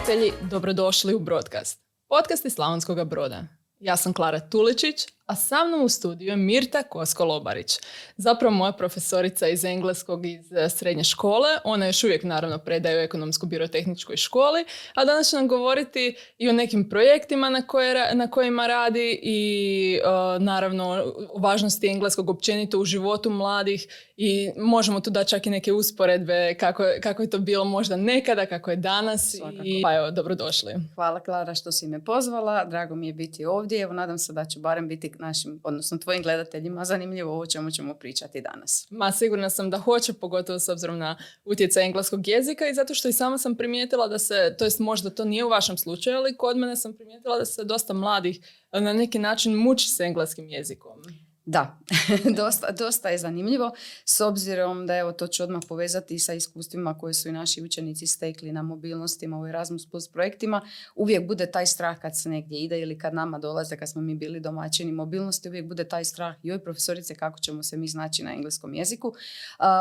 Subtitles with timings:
[0.00, 3.44] gledatelji, dobrodošli u Broadcast, podcast iz Slavonskog broda.
[3.78, 7.80] Ja sam Klara Tuličić, a sa mnom u studiju je Mirta Kosko-Lobarić.
[8.16, 11.48] Zapravo moja profesorica iz engleskog iz e, srednje škole.
[11.64, 14.64] Ona još uvijek naravno predaje u ekonomsko birotehničkoj školi,
[14.94, 20.00] a danas će nam govoriti i o nekim projektima na, koje, na kojima radi i
[20.04, 23.86] e, naravno o važnosti engleskog općenito u životu mladih
[24.16, 28.46] i možemo tu dati čak i neke usporedbe kako, kako je to bilo možda nekada,
[28.46, 29.34] kako je danas.
[29.64, 30.74] I, pa evo, dobrodošli.
[30.94, 33.80] Hvala Klara što si me pozvala, drago mi je biti ovdje.
[33.80, 37.94] Evo, nadam se da će barem biti našim, odnosno tvojim gledateljima zanimljivo ovo čemu ćemo
[37.94, 38.86] pričati danas.
[38.90, 43.08] Ma sigurna sam da hoće, pogotovo s obzirom na utjecaj engleskog jezika i zato što
[43.08, 46.36] i sama sam primijetila da se, to jest možda to nije u vašem slučaju, ali
[46.36, 48.40] kod mene sam primijetila da se dosta mladih
[48.72, 51.02] na neki način muči s engleskim jezikom.
[51.46, 51.78] Da,
[52.36, 53.72] dosta, dosta je zanimljivo
[54.04, 58.06] s obzirom da evo to ću odmah povezati sa iskustvima koje su i naši učenici
[58.06, 60.60] stekli na mobilnostima u Erasmus Plus projektima.
[60.94, 64.14] Uvijek bude taj strah kad se negdje ide ili kad nama dolaze, kad smo mi
[64.14, 68.32] bili domaćini mobilnosti, uvijek bude taj strah, joj profesorice kako ćemo se mi znaći na
[68.32, 69.12] engleskom jeziku.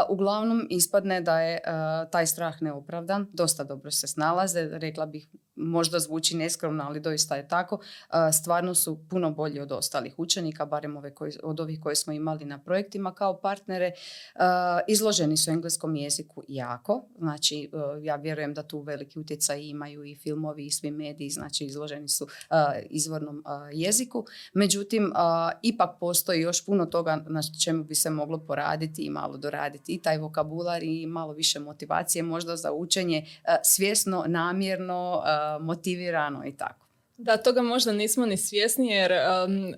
[0.10, 1.60] uglavnom ispadne da je
[2.12, 5.28] taj strah neopravdan, dosta dobro se snalaze, rekla bih
[5.60, 7.80] možda zvuči neskromno, ali doista je tako,
[8.34, 12.46] stvarno su puno bolji od ostalih učenika, barem ove koji, od ovih koje smo imali
[12.46, 13.92] na projektima kao partnere.
[14.88, 17.70] Izloženi su engleskom jeziku jako, znači
[18.02, 22.28] ja vjerujem da tu veliki utjecaj imaju i filmovi i svi mediji, znači izloženi su
[22.90, 24.26] izvornom jeziku.
[24.54, 25.14] Međutim,
[25.62, 30.02] ipak postoji još puno toga na čemu bi se moglo poraditi i malo doraditi i
[30.02, 33.26] taj vokabular i malo više motivacije možda za učenje
[33.64, 35.24] svjesno, namjerno,
[35.62, 36.89] motivirano i tako.
[37.22, 39.12] Da, toga možda nismo ni svjesni jer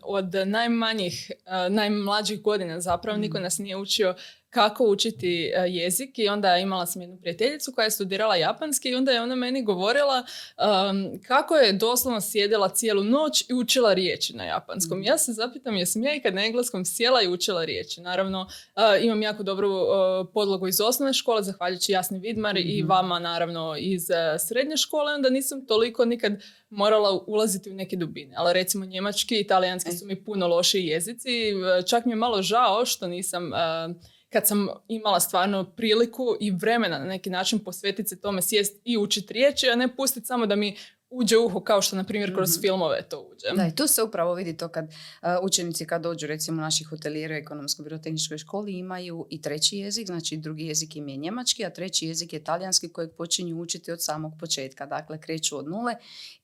[0.04, 3.42] od najmanjih, uh, najmlađih godina zapravo niko mm.
[3.42, 4.16] nas nije učio
[4.52, 8.96] kako učiti e, jezik i onda imala sam jednu prijateljicu koja je studirala japanski i
[8.96, 10.24] onda je ona meni govorila
[11.28, 15.00] kako je doslovno sjedila cijelu noć i učila riječi na japanskom.
[15.00, 15.04] Mm.
[15.04, 18.02] Ja se zapitam jesam ja ikad na engleskom sjela i učila riječi.
[18.02, 19.88] Naravno uh, imam jako dobru uh,
[20.34, 22.90] podlogu iz osnovne škole, zahvaljujući Jasni Vidmar i mm-hmm.
[22.90, 24.08] vama naravno iz
[24.48, 26.34] srednje škole, onda nisam toliko nikad
[26.70, 28.36] morala ulaziti u neke dubine.
[28.38, 29.94] Ali recimo njemački i italijanski e.
[29.94, 31.30] su mi puno lošiji jezici.
[31.90, 33.52] Čak mi je malo žao što nisam
[34.32, 38.98] kad sam imala stvarno priliku i vremena na neki način posvetiti se tome sjest i
[38.98, 40.78] učiti riječi, a ne pustiti samo da mi
[41.12, 43.48] uđe uho kao što na primjer kroz mm filmove to uđe.
[43.56, 47.36] Da, i tu se upravo vidi to kad uh, učenici kad dođu recimo naših hotelijera
[47.36, 51.70] u ekonomsko birotehničkoj školi imaju i treći jezik, znači drugi jezik im je njemački, a
[51.70, 54.86] treći jezik je talijanski kojeg počinju učiti od samog početka.
[54.86, 55.96] Dakle, kreću od nule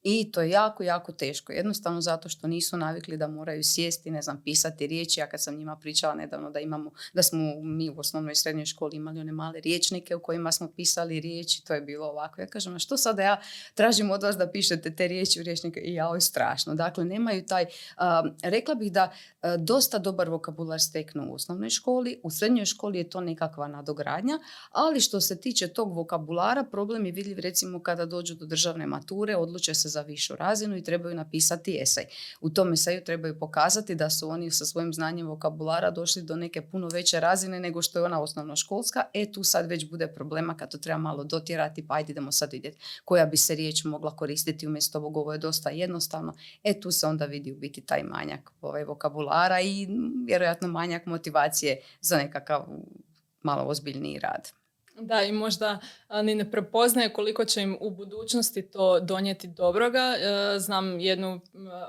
[0.04, 1.52] i to je jako, jako teško.
[1.52, 5.20] Jednostavno zato što nisu navikli da moraju sjesti, ne znam, pisati riječi.
[5.20, 8.66] Ja kad sam njima pričala nedavno da imamo, da smo mi u osnovnoj i srednjoj
[8.66, 12.42] školi imali one male riječnike u kojima smo pisali riječi, to je bilo ovako.
[12.42, 13.42] Ja kažem, a što sada ja
[13.74, 16.76] tražim od vas da pišete te riječi u riječnike i ja, ovo je strašno.
[16.76, 17.66] Dakle, nemaju taj,
[18.44, 19.12] rekla bih da
[19.58, 24.40] dosta dobar vokabular steknu u osnovnoj školi, u srednjoj školi je to nekakva nadogradnja,
[24.72, 29.36] ali što se tiče tog vokabulara, problem je vidljiv recimo kada dođu do državne mature,
[29.36, 32.06] odluče se za višu razinu i trebaju napisati esej.
[32.42, 36.62] U tom eseju trebaju pokazati da su oni sa svojim znanjem vokabulara došli do neke
[36.62, 39.04] puno veće razine nego što je ona osnovnoškolska.
[39.14, 42.52] E tu sad već bude problema kad to treba malo dotjerati, pa ajde idemo sad
[42.52, 46.34] vidjeti koja bi se riječ mogla koristiti umjesto ovog, ovo je dosta jednostavno.
[46.64, 49.88] E tu se onda vidi u biti taj manjak ovaj, vokabulara i
[50.26, 52.66] vjerojatno manjak motivacije za nekakav
[53.44, 54.52] malo ozbiljniji rad.
[55.02, 55.80] Da, i možda
[56.24, 60.16] ni ne prepoznaje koliko će im u budućnosti to donijeti dobroga.
[60.18, 61.40] E, znam jednu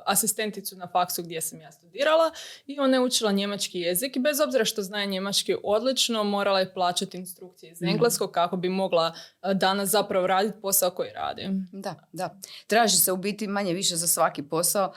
[0.07, 2.31] asistenticu na faksu gdje sam ja studirala
[2.67, 6.75] i ona je učila njemački jezik i bez obzira što zna njemački odlično, morala je
[6.75, 7.91] plaćati instrukcije iz mhm.
[7.91, 9.15] engleskog kako bi mogla
[9.55, 11.49] danas zapravo raditi posao koji radi.
[11.73, 12.41] Da, da.
[12.67, 14.93] Traži se u biti manje više za svaki posao,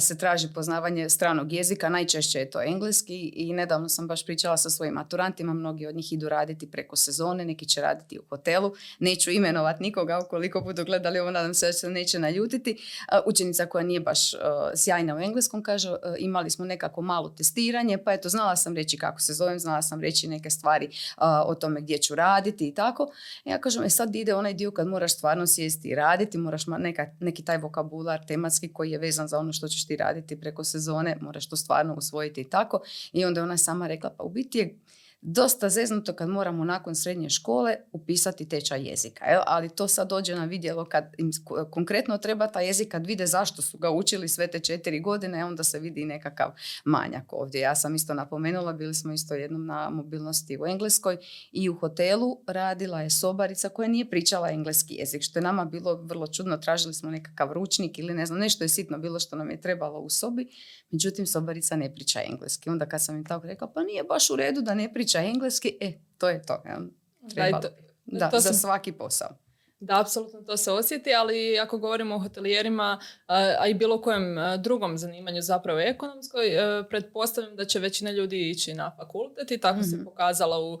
[0.00, 4.70] se traži poznavanje stranog jezika, najčešće je to engleski i nedavno sam baš pričala sa
[4.70, 8.72] svojim maturantima, mnogi od njih idu raditi preko sezone, neki će raditi u hotelu.
[8.98, 12.78] Neću imenovati nikoga ukoliko budu gledali ovo, nadam se da se neće naljutiti.
[13.26, 14.30] Učenica koja nije baš
[14.76, 19.20] sjajna u engleskom kaže imali smo nekako malo testiranje, pa eto znala sam reći kako
[19.20, 20.88] se zovem, znala sam reći neke stvari
[21.46, 23.12] o tome gdje ću raditi i tako.
[23.44, 27.06] Ja kažem, e sad ide onaj dio kad moraš stvarno sjesti i raditi, moraš neka,
[27.20, 31.16] neki taj vokabular tematski koji je vezan za ono što ćeš ti raditi preko sezone,
[31.20, 32.80] moraš to stvarno usvojiti i tako.
[33.12, 34.78] I onda ona sama rekla, pa u biti je
[35.20, 39.24] dosta zeznuto kad moramo nakon srednje škole upisati tečaj jezika.
[39.24, 39.42] Jel?
[39.46, 41.30] Ali to sad dođe na vidjelo kad im
[41.70, 45.64] konkretno treba taj jezik, kad vide zašto su ga učili sve te četiri godine, onda
[45.64, 46.50] se vidi nekakav
[46.84, 47.60] manjak ovdje.
[47.60, 51.16] Ja sam isto napomenula, bili smo isto jednom na mobilnosti u Engleskoj
[51.52, 55.94] i u hotelu radila je sobarica koja nije pričala engleski jezik, što je nama bilo
[55.94, 56.56] vrlo čudno.
[56.56, 59.98] Tražili smo nekakav ručnik ili ne znam, nešto je sitno bilo što nam je trebalo
[60.00, 60.48] u sobi.
[60.90, 62.70] Međutim, sobarica ne priča engleski.
[62.70, 65.78] Onda kad sam im tako rekla, pa nije baš u redu da ne priča engleski,
[65.80, 66.62] e, to je to.
[66.66, 66.80] Ja.
[68.06, 69.28] da, to za svaki posao.
[69.80, 73.00] Da, apsolutno to se osjeti, ali ako govorimo o hotelijerima,
[73.58, 76.50] a i bilo kojem drugom zanimanju, zapravo ekonomskoj,
[76.90, 80.04] pretpostavljam da će većina ljudi ići na fakultet i tako se mhm.
[80.04, 80.78] pokazala u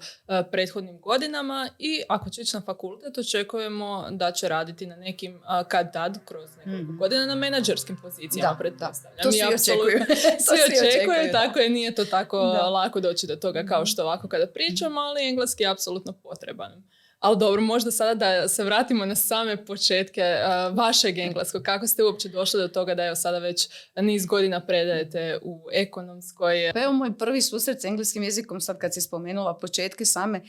[0.50, 5.92] prethodnim godinama i ako će ići na fakultet, očekujemo da će raditi na nekim, kad
[5.92, 9.16] tad, kroz nekoliko mm godina na menadžerskim pozicijama, da, pretpostavljam.
[9.16, 9.22] Da.
[9.26, 9.98] To svi očekuju.
[10.38, 12.38] svi očekuju, tako je, nije to tako
[12.72, 13.86] lako doći do toga kao mhm.
[13.86, 16.82] što ovako kada pričamo, ali engleski je apsolutno potreban.
[17.26, 21.62] Ali dobro, možda sada da se vratimo na same početke uh, vašeg engleskog.
[21.62, 26.70] Kako ste uopće došli do toga da evo sada već niz godina predajete u ekonomskoj?
[26.74, 30.40] Pa evo moj prvi susret s engleskim jezikom, sad kad si spomenula početke same,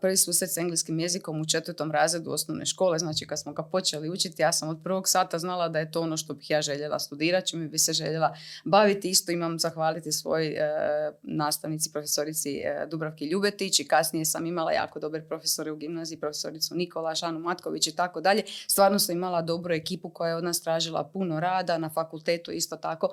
[0.00, 4.10] prvi susret s engleskim jezikom u četvrtom razredu osnovne škole, znači kad smo ga počeli
[4.10, 6.98] učiti, ja sam od prvog sata znala da je to ono što bih ja željela
[6.98, 9.10] studirati, čime bi se željela baviti.
[9.10, 15.00] Isto imam zahvaliti svoj uh, nastavnici, profesorici uh, Dubravki Ljubetić i kasnije sam imala jako
[15.00, 18.42] dobre profesore u gimnaziji gimnaziji, profesoricu Nikola, Šanu Matković i tako dalje.
[18.68, 21.78] Stvarno sam imala dobru ekipu koja je od nas tražila puno rada.
[21.78, 23.08] Na fakultetu isto tako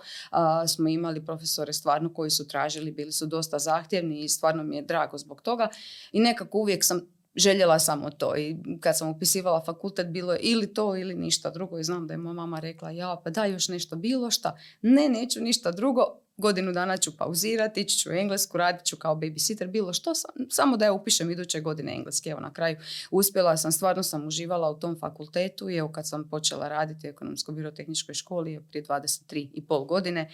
[0.68, 4.82] smo imali profesore stvarno koji su tražili, bili su dosta zahtjevni i stvarno mi je
[4.82, 5.70] drago zbog toga.
[6.12, 7.02] I nekako uvijek sam
[7.36, 11.80] željela samo to i kad sam upisivala fakultet bilo je ili to ili ništa drugo
[11.80, 15.10] i znam da je moja mama rekla ja pa da još nešto bilo šta ne
[15.10, 16.04] neću ništa drugo
[16.42, 20.12] godinu dana ću pauzirati, ići ću u englesku, radit ću kao babysitter, bilo što,
[20.50, 22.30] samo da ja upišem iduće godine engleski.
[22.30, 22.78] Evo na kraju
[23.12, 27.12] uspjela sam, stvarno sam uživala u tom fakultetu i evo kad sam počela raditi u
[27.14, 30.32] ekonomsko-birotehničkoj školi prije 23 i pol godine,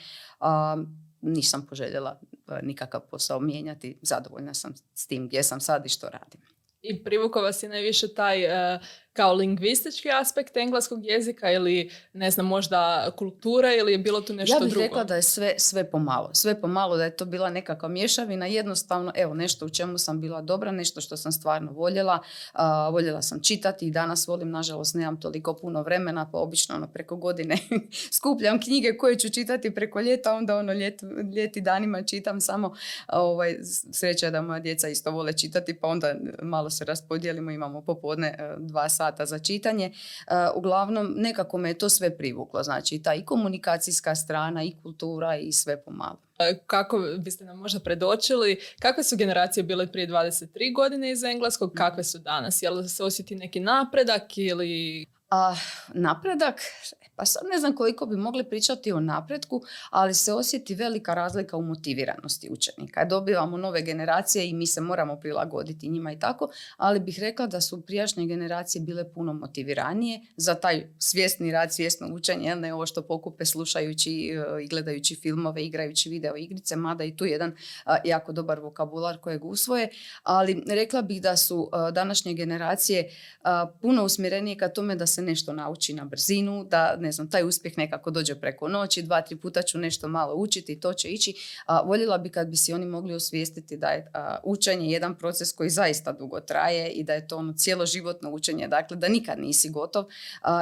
[1.21, 2.19] nisam poželjela
[2.63, 6.41] nikakav posao mijenjati, zadovoljna sam s tim gdje sam sad i što radim.
[6.81, 8.43] I privukao vas je najviše taj
[9.17, 14.59] kao lingvistički aspekt engleskog jezika ili ne znam možda kultura ili je bilo tu nešto
[14.59, 14.65] drugo?
[14.65, 16.29] Ja bih rekla da je sve, sve pomalo.
[16.33, 18.45] Sve pomalo da je to bila nekakva mješavina.
[18.45, 22.19] Jednostavno, evo nešto u čemu sam bila dobra, nešto što sam stvarno voljela.
[22.91, 27.15] voljela sam čitati i danas volim, nažalost nemam toliko puno vremena, pa obično ono preko
[27.15, 27.57] godine
[28.17, 31.01] skupljam knjige koje ću čitati preko ljeta, onda ono ljet,
[31.35, 32.75] ljeti danima čitam samo
[33.07, 33.57] ovaj,
[33.91, 38.55] sreća da moja djeca isto vole čitati, pa onda malo se raspodijelimo, imamo popodne e,
[38.59, 39.85] dva sata sata za čitanje.
[39.85, 39.91] E,
[40.55, 42.63] uglavnom, nekako me je to sve privuklo.
[42.63, 46.17] Znači, ta i komunikacijska strana, i kultura, i sve pomalo.
[46.67, 52.03] Kako biste nam možda predočili, kakve su generacije bile prije 23 godine iz engleskog, kakve
[52.03, 52.61] su danas?
[52.61, 55.05] Je li se osjeti neki napredak ili...
[55.29, 55.55] A,
[55.93, 56.61] napredak,
[57.17, 61.57] pa sad ne znam koliko bi mogli pričati o napretku, ali se osjeti velika razlika
[61.57, 63.05] u motiviranosti učenika.
[63.05, 67.61] Dobivamo nove generacije i mi se moramo prilagoditi njima i tako, ali bih rekla da
[67.61, 73.01] su prijašnje generacije bile puno motiviranije za taj svjesni rad, svjesno učenje, ne ovo što
[73.01, 77.55] pokupe slušajući e, i gledajući filmove, igrajući video igrice, mada i tu jedan
[78.03, 79.89] jako dobar vokabular kojeg usvoje,
[80.23, 83.09] ali rekla bih da su današnje generacije
[83.81, 87.77] puno usmjerenije ka tome da se nešto nauči na brzinu, da ne znam, taj uspjeh
[87.77, 91.33] nekako dođe preko noći, dva, tri puta ću nešto malo učiti i to će ići.
[91.65, 94.11] A, voljela bi kad bi si oni mogli osvijestiti da je
[94.43, 97.53] učenje jedan proces koji zaista dugo traje i da je to ono
[97.85, 100.05] životno učenje, dakle da nikad nisi gotov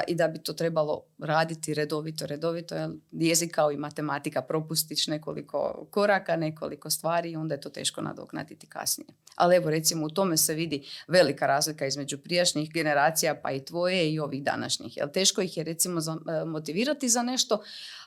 [0.08, 5.88] i da bi to trebalo raditi redovito, redovito, jer jezik kao i matematika propustiš nekoliko
[5.92, 9.08] koraka, nekoliko stvari i onda je to teško nadoknatiti kasnije.
[9.36, 14.14] Ali evo recimo u tome se vidi velika razlika između prijašnjih generacija pa i tvoje
[14.14, 14.98] i ovih današnjih.
[14.98, 17.64] Jer teško ih je recimo za, motivirati za nešto.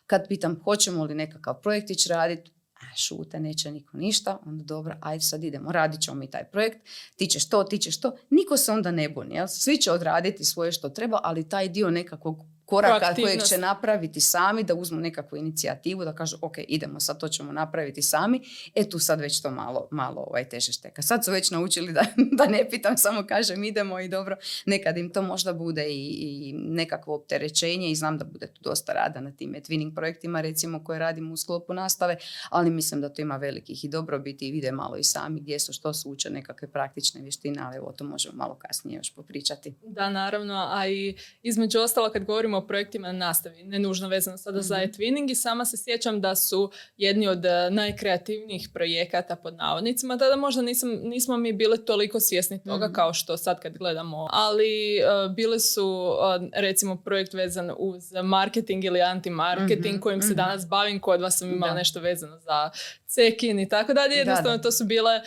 [0.07, 2.53] Kad pitam hoćemo li nekakav projektić raditi,
[2.97, 6.79] šute, neće niko ništa, onda dobro, ajde sad idemo, radit ćemo mi taj projekt,
[7.17, 9.47] ti ćeš to, ti ćeš to, niko se onda ne buni, jel?
[9.49, 12.37] svi će odraditi svoje što treba, ali taj dio nekakvog
[12.69, 17.29] koraka kojeg će napraviti sami, da uzmu nekakvu inicijativu, da kažu ok, idemo sad, to
[17.29, 18.41] ćemo napraviti sami,
[18.75, 21.03] e tu sad već to malo, malo ovaj, teže šteka.
[21.03, 22.05] Sad su već naučili da,
[22.39, 26.53] da ne pitam, samo kažem idemo i dobro, nekad im to možda bude i, i
[26.53, 30.99] nekakvo opterećenje i znam da bude tu dosta rada na tim twinning projektima recimo koje
[30.99, 32.17] radimo u sklopu nastave,
[32.51, 35.73] ali mislim da to ima velikih i dobrobiti i vide malo i sami gdje su,
[35.73, 39.75] što su uče nekakve praktične vještine, ali evo to možemo malo kasnije još popričati.
[39.83, 44.39] Da, naravno, a i između ostalo kad govorimo o projektima na nastavi, ne nužno vezano
[44.39, 49.55] sada za e-twinning i sama se sjećam da su jedni od e, najkreativnijih projekata pod
[49.55, 54.29] navodnicima, tada možda nisam, nismo mi bili toliko svjesni toga kao što sad kad gledamo,
[54.33, 56.17] ali uh, bili su
[56.55, 61.75] recimo projekt vezan uz marketing ili anti-marketing kojim se danas bavim, kod vas sam imala
[61.75, 62.71] nešto vezano za
[63.07, 64.15] cekin i tako dalje.
[64.15, 65.21] Jednostavno to su bile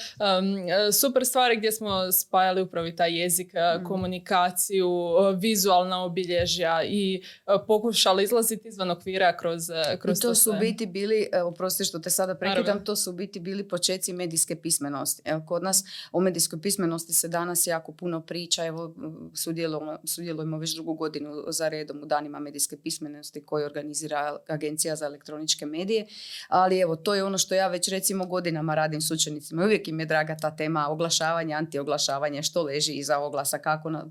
[0.99, 3.85] super stvari gdje smo spajali upravo i taj jezik, mm.
[3.85, 4.89] komunikaciju,
[5.37, 7.20] vizualna obilježja i
[7.67, 9.61] pokušali izlaziti izvan okvira kroz,
[9.99, 13.67] kroz I to, su biti bili, oprosti što te sada prekidam, to su biti bili
[13.67, 15.21] počeci medijske pismenosti.
[15.25, 18.65] Evo, kod nas o medijskoj pismenosti se danas jako puno priča.
[18.65, 18.95] Evo,
[19.33, 25.05] sudjelujemo, sudjelujemo već drugu godinu za redom u danima medijske pismenosti koje organizira Agencija za
[25.05, 26.05] elektroničke medije.
[26.47, 29.63] Ali evo, to je ono što ja već recimo godinama radim s učenicima.
[29.63, 34.05] Uvijek im je draga ta tema oglašavanja, antioglašavanje, što leži iza oglasa, kako, na,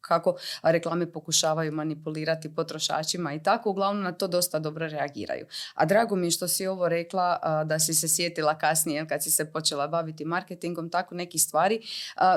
[0.00, 3.70] kako reklame pokušavaju manipulirati potrošačima i tako.
[3.70, 5.46] Uglavnom na to dosta dobro reagiraju.
[5.74, 9.30] A drago mi je što si ovo rekla da si se sjetila kasnije kad si
[9.30, 11.80] se počela baviti marketingom, tako neki stvari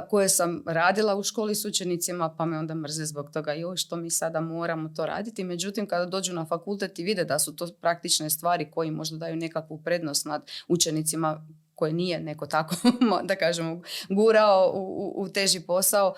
[0.10, 3.96] koje sam radila u školi s učenicima pa me onda mrze zbog toga joj što
[3.96, 5.44] mi sada moramo to raditi.
[5.44, 9.36] Međutim, kada dođu na fakultet i vide da su to praktične stvari koji možda daju
[9.36, 12.76] nekakvu prednost nad učenicima koje nije neko tako,
[13.30, 16.14] da kažemo, gurao u, u teži posao,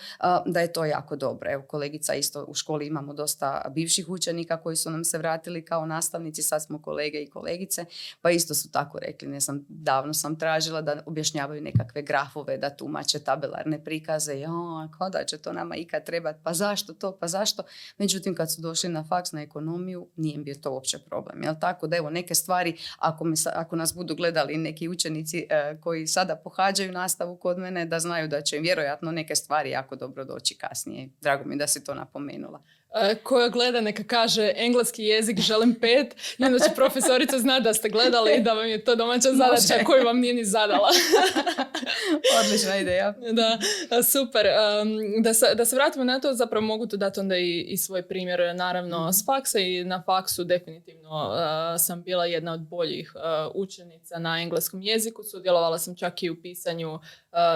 [0.45, 1.51] da je to jako dobro.
[1.51, 5.85] Evo, kolegica isto u školi imamo dosta bivših učenika koji su nam se vratili kao
[5.85, 7.85] nastavnici, sad smo kolege i kolegice,
[8.21, 12.69] pa isto su tako rekli, ne znam, davno sam tražila da objašnjavaju nekakve grafove, da
[12.69, 17.27] tumače tabelarne prikaze, ja, kao da će to nama ikad trebati, pa zašto to, pa
[17.27, 17.63] zašto?
[17.97, 21.43] Međutim, kad su došli na faks, na ekonomiju, nije bio to uopće problem.
[21.43, 25.77] Jel tako da evo neke stvari, ako, me, ako nas budu gledali neki učenici E,
[25.81, 29.95] koji sada pohađaju nastavu kod mene da znaju da će im vjerojatno neke stvari jako
[29.95, 31.09] dobro doći kasnije.
[31.21, 32.61] Drago mi da si to napomenula.
[32.95, 37.73] E, koja gleda neka kaže engleski jezik želim pet i onda će profesorica zna da
[37.73, 40.89] ste gledali i da vam je to domaća zadaća koju vam nije ni zadala.
[42.39, 43.13] Odlična ideja.
[43.31, 43.57] Da,
[44.03, 44.45] super.
[45.23, 48.07] da, se, da se vratimo na to, zapravo mogu tu dati onda i, i svoj
[48.07, 49.11] primjer naravno mhm.
[49.11, 51.35] s faksa i na faksu definitivno
[51.79, 53.13] sam bila jedna od boljih
[53.53, 55.23] učenica na engleskom jeziku.
[55.23, 56.99] Sudjelovala sam čak i u pisanju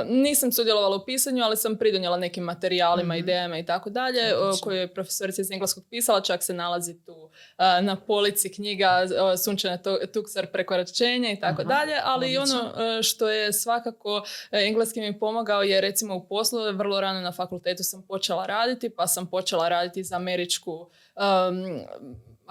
[0.06, 4.22] nisam sudjelovala u pisanju, ali sam pridonijela nekim materijalima, mm idejama i tako dalje,
[4.62, 9.08] koje je profesorica iz engleskog pisala, čak se nalazi tu na polici knjiga
[9.44, 9.78] Sunčana
[10.14, 12.72] tuksar prekoračenja i tako dalje, ali ono
[13.04, 18.08] što je svakako engleski mi pomogao je recimo u poslu, vrlo rano na fakultetu sam
[18.08, 20.90] počela raditi, pa sam počela raditi za američku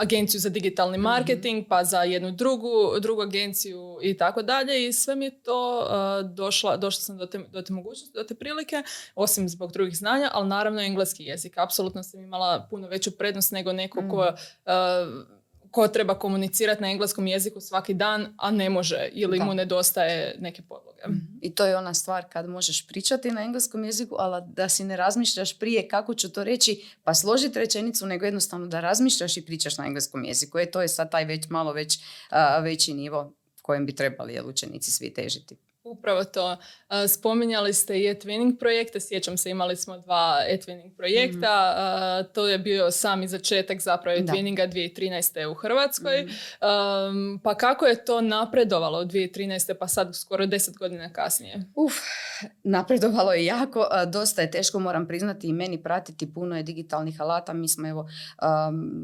[0.01, 1.03] agenciju za digitalni mhm.
[1.03, 5.81] marketing, pa za jednu drugu, drugu agenciju i tako dalje i sve mi je to
[5.81, 8.83] uh, došla, došla sam do te, do te mogućnosti, do te prilike,
[9.15, 11.59] osim zbog drugih znanja, ali naravno engleski jezik.
[11.59, 14.35] Apsolutno sam imala puno veću prednost nego neko ko mhm.
[15.25, 15.40] uh,
[15.71, 20.63] ko treba komunicirati na engleskom jeziku svaki dan, a ne može ili mu nedostaje neke
[20.63, 21.03] podloge.
[21.09, 21.19] Mhm.
[21.41, 24.97] I to je ona stvar kad možeš pričati na engleskom jeziku, ali da si ne
[24.97, 29.79] razmišljaš prije kako ću to reći, pa složiti rečenicu, nego jednostavno da razmišljaš i pričaš
[29.79, 30.59] na engleskom jeziku.
[30.59, 31.99] E, to je sad taj već malo već
[32.63, 35.57] veći nivo kojem bi trebali jel, učenici svi težiti.
[35.91, 36.57] Upravo to.
[37.09, 41.75] Spominjali ste i e-twinning projekte, sjećam se imali smo dva e-twinning projekta,
[42.21, 42.33] mhm.
[42.33, 45.47] to je bio sami začetak zapravo e-twinninga 2013.
[45.47, 46.23] u Hrvatskoj.
[46.23, 47.37] Mhm.
[47.43, 49.75] Pa kako je to napredovalo od 2013.
[49.75, 51.65] pa sad skoro deset godina kasnije?
[51.75, 51.93] Uf,
[52.63, 57.53] napredovalo je jako, dosta je teško moram priznati i meni pratiti puno je digitalnih alata.
[57.53, 58.09] Mi smo evo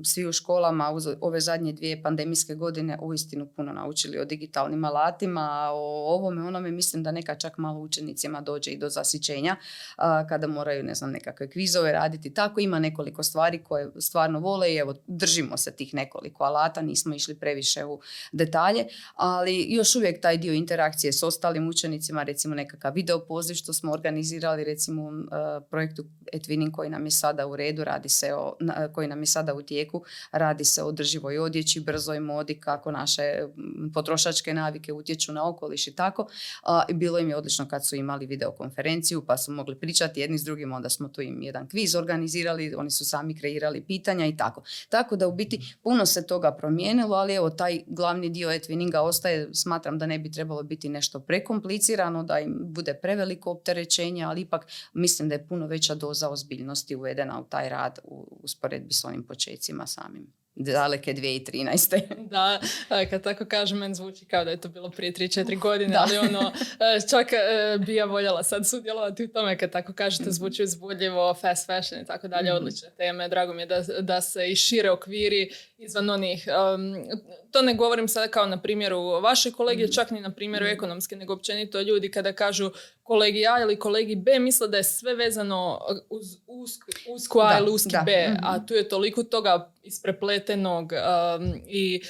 [0.04, 5.70] svi u školama uz ove zadnje dvije pandemijske godine uistinu puno naučili o digitalnim alatima,
[5.72, 9.56] o ovome, onome mislim da neka čak malo učenicima dođe i do zasićenja
[10.28, 12.34] kada moraju ne znam nekakve kvizove raditi.
[12.34, 17.14] Tako ima nekoliko stvari koje stvarno vole i evo držimo se tih nekoliko alata, nismo
[17.14, 18.00] išli previše u
[18.32, 23.72] detalje, ali još uvijek taj dio interakcije s ostalim učenicima, recimo nekakav video poziv što
[23.72, 25.10] smo organizirali recimo u
[25.70, 28.56] projektu Etwinning koji nam je sada u redu, radi se o,
[28.94, 33.22] koji nam je sada u tijeku, radi se o održivoj odjeći, brzoj modi, kako naše
[33.94, 36.28] potrošačke navike utječu na okoliš i tako.
[36.88, 40.44] I bilo im je odlično kad su imali videokonferenciju pa su mogli pričati jedni s
[40.44, 44.62] drugim, onda smo tu im jedan kviz organizirali, oni su sami kreirali pitanja i tako.
[44.88, 49.54] Tako da u biti puno se toga promijenilo, ali evo taj glavni dio etwininga ostaje,
[49.54, 54.66] smatram da ne bi trebalo biti nešto prekomplicirano, da im bude preveliko opterećenje, ali ipak
[54.94, 59.22] mislim da je puno veća doza ozbiljnosti uvedena u taj rad u usporedbi s onim
[59.22, 60.32] počecima samim.
[60.56, 62.00] Daleke 2013.
[62.30, 62.60] da,
[63.10, 66.52] kad tako kažem, meni zvuči kao da je to bilo prije 3-4 godine, ali ono,
[67.10, 67.26] čak
[67.86, 70.30] bi ja voljela sad sudjelovati u tome kad tako kažete, mhm.
[70.30, 72.56] zvuči uzbudljivo, fast fashion i tako dalje, mhm.
[72.56, 73.28] odlične teme.
[73.28, 76.46] Drago mi je da, da se i šire okviri izvan onih,
[77.50, 81.32] to ne govorim sada kao na primjeru vaše kolegije, čak ni na primjeru ekonomske, nego
[81.32, 82.70] općenito ljudi kada kažu
[83.02, 86.26] kolegi A ili kolegi B misle da je sve vezano uz
[87.08, 88.66] usku A ili uski B, a mhm.
[88.66, 92.00] tu je toliko toga isprepletenog um, i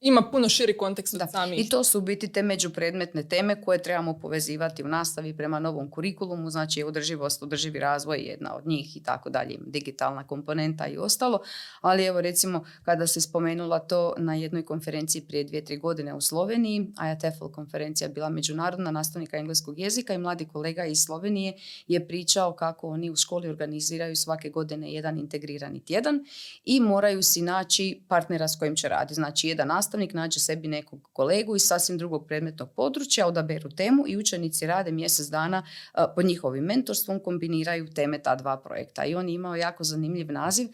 [0.00, 1.66] ima puno širi kontekst od samih.
[1.66, 6.50] I to su biti te međupredmetne teme koje trebamo povezivati u nastavi prema novom kurikulumu,
[6.50, 11.40] znači održivost, održivi razvoj jedna od njih i tako dalje, digitalna komponenta i ostalo.
[11.80, 16.20] Ali evo recimo kada se spomenula to na jednoj konferenciji prije dvije, tri godine u
[16.20, 21.52] Sloveniji, IATFL konferencija bila međunarodna nastavnika engleskog jezika i mladi kolega iz Slovenije
[21.86, 26.24] je pričao kako oni u školi organiziraju svake godine jedan integrirani tjedan
[26.64, 29.14] i moraju si naći partnera s kojim će raditi.
[29.14, 34.16] Znači jedan nastavnik nađe sebi nekog kolegu iz sasvim drugog predmetnog područja, odaberu temu i
[34.16, 35.62] učenici rade mjesec dana
[36.14, 39.04] pod njihovim mentorstvom, kombiniraju teme ta dva projekta.
[39.04, 40.68] I on je imao jako zanimljiv naziv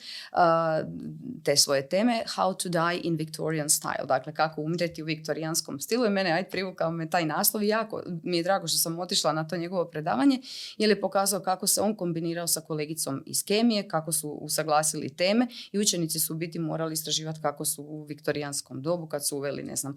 [1.45, 6.07] te svoje teme How to die in Victorian style, dakle kako umreti u viktorijanskom stilu
[6.07, 9.33] i mene ajde privukao me taj naslov i jako mi je drago što sam otišla
[9.33, 10.41] na to njegovo predavanje
[10.79, 15.47] jer je pokazao kako se on kombinirao sa kolegicom iz kemije, kako su usaglasili teme
[15.73, 19.77] i učenici su biti morali istraživati kako su u viktorijanskom dobu kad su uveli, ne
[19.77, 19.97] znam,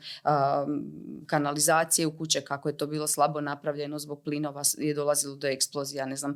[1.26, 6.06] kanalizacije u kuće, kako je to bilo slabo napravljeno zbog plinova, je dolazilo do eksplozija,
[6.06, 6.36] ne znam,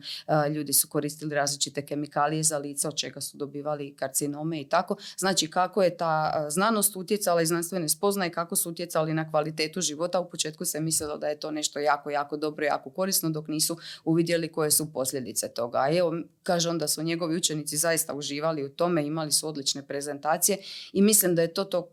[0.56, 4.96] ljudi su koristili različite kemikalije za lice, od čega su dobivali karcinome i tako.
[5.18, 10.20] Znači, kako je ta znanost utjecala i znanstvene spoznaje, kako su utjecali na kvalitetu života.
[10.20, 13.78] U početku se mislilo da je to nešto jako, jako dobro, jako korisno, dok nisu
[14.06, 15.78] uvidjeli koje su posljedice toga.
[15.78, 16.13] A evo,
[16.44, 20.58] kaže on da su njegovi učenici zaista uživali u tome, imali su odlične prezentacije
[20.94, 21.90] i mislim da je to to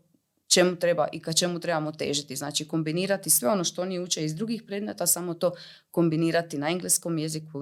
[0.49, 2.35] čemu treba i ka čemu trebamo težiti.
[2.35, 5.51] Znači kombinirati sve ono što oni uče iz drugih predmeta, samo to
[5.91, 7.59] kombinirati na engleskom jeziku,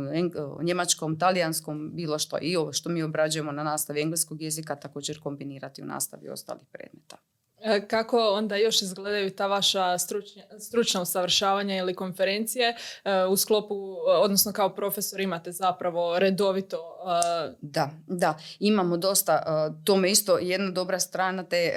[0.62, 2.38] njemačkom, talijanskom, bilo što.
[2.41, 7.17] I ovo što mi obrađujemo na nastavi engleskog jezika također kombinirati u nastavi ostalih predmeta.
[7.62, 13.98] E, kako onda još izgledaju ta vaša stručnja, stručna usavršavanja ili konferencije e, u sklopu,
[14.08, 16.78] odnosno kao profesor imate zapravo redovito?
[16.78, 19.44] E, da, da, imamo dosta,
[19.84, 21.74] tome isto jedna dobra strana te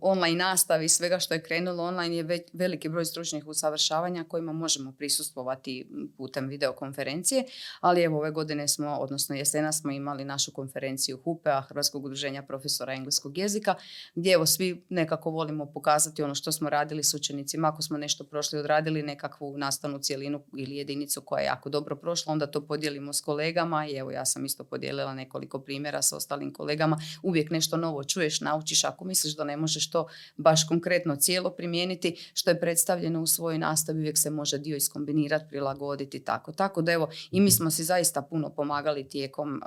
[0.00, 5.90] online nastavi, svega što je krenulo online je veliki broj stručnih usavršavanja kojima možemo prisustvovati
[6.16, 7.44] putem videokonferencije,
[7.80, 12.92] ali evo ove godine smo, odnosno jesena smo imali našu konferenciju HUPE-a, Hrvatskog udruženja profesora
[12.92, 13.74] engleskog jezika,
[14.14, 17.68] gdje evo svi nekako volimo pokazati ono što smo radili s učenicima.
[17.68, 22.32] Ako smo nešto prošli, odradili nekakvu nastavnu cijelinu ili jedinicu koja je jako dobro prošla,
[22.32, 26.52] onda to podijelimo s kolegama i evo ja sam isto podijelila nekoliko primjera s ostalim
[26.52, 26.98] kolegama.
[27.22, 28.84] Uvijek nešto novo čuješ, naučiš.
[28.84, 33.58] Ako misliš da ne možeš to baš konkretno cijelo primijeniti, što je predstavljeno u svojoj
[33.58, 36.52] nastavi, uvijek se može dio iskombinirati, prilagoditi tako.
[36.52, 39.62] Tako da evo, i mi smo si zaista puno pomagali tijekom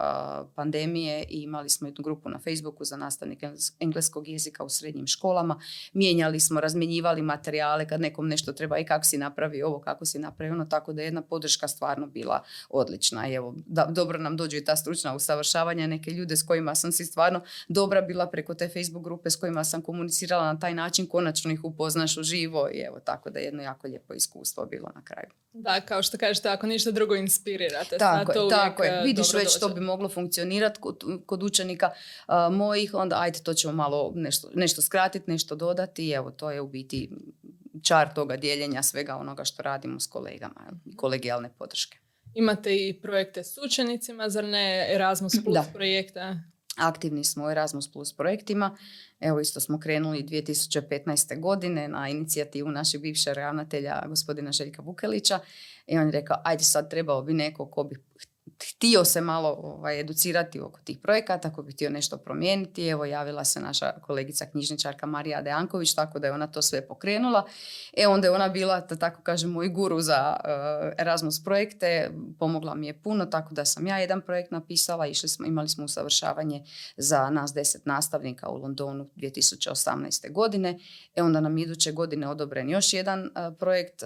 [0.55, 5.59] pandemije i imali smo jednu grupu na Facebooku za nastavnike engleskog jezika u srednjim školama,
[5.93, 10.19] mijenjali smo, razmjenjivali materijale kad nekom nešto treba i kako si napravi ovo, kako si
[10.19, 13.27] napravi ono, tako da je jedna podrška stvarno bila odlična.
[13.27, 16.91] I evo, da, dobro nam dođu i ta stručna usavršavanja, neke ljude s kojima sam
[16.91, 21.07] si stvarno dobra bila preko te Facebook grupe s kojima sam komunicirala na taj način,
[21.07, 25.03] konačno ih upoznaš uživo i evo, tako da je jedno jako lijepo iskustvo bilo na
[25.03, 25.27] kraju.
[25.53, 27.97] Da, kao što kažete, ako ništa drugo inspirirate.
[27.97, 29.01] Tako je, tako je.
[29.03, 31.91] Vidiš već što bi moglo funkcionirati kod, kod učenika
[32.51, 36.61] mojih, onda ajde to ćemo malo nešto, nešto skratiti, nešto dodati i evo to je
[36.61, 37.09] u biti
[37.83, 41.97] čar toga dijeljenja svega onoga što radimo s kolegama i kolegijalne podrške.
[42.33, 45.65] Imate i projekte s učenicima, zar ne Erasmus Plus da.
[45.73, 46.39] projekta?
[46.77, 48.77] Aktivni smo u Erasmus Plus projektima.
[49.19, 51.39] Evo isto smo krenuli 2015.
[51.39, 55.39] godine na inicijativu našeg bivšeg ravnatelja gospodina Željka Vukelića
[55.87, 57.95] i on je rekao ajde sad trebao bi neko ko bi
[58.71, 62.87] htio se malo ovaj, educirati oko tih projekata, ako bi htio nešto promijeniti.
[62.87, 67.45] Evo, javila se naša kolegica knjižničarka Marija Dejanković, tako da je ona to sve pokrenula.
[67.97, 72.11] E, onda je ona bila, da tako kažem, moj guru za uh, Erasmus projekte.
[72.39, 75.07] Pomogla mi je puno, tako da sam ja jedan projekt napisala.
[75.07, 76.63] Išli smo, imali smo usavršavanje
[76.97, 80.31] za nas deset nastavnika u Londonu 2018.
[80.31, 80.79] godine.
[81.15, 84.03] E, onda nam iduće godine odobren još jedan projekt,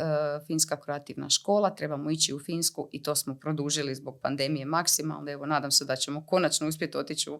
[0.47, 1.75] Finska kreativna škola.
[1.75, 5.31] Trebamo ići u Finsku i to smo produžili zbog pandemije maksimalno.
[5.31, 7.39] Evo, nadam se da ćemo konačno uspjeti otići u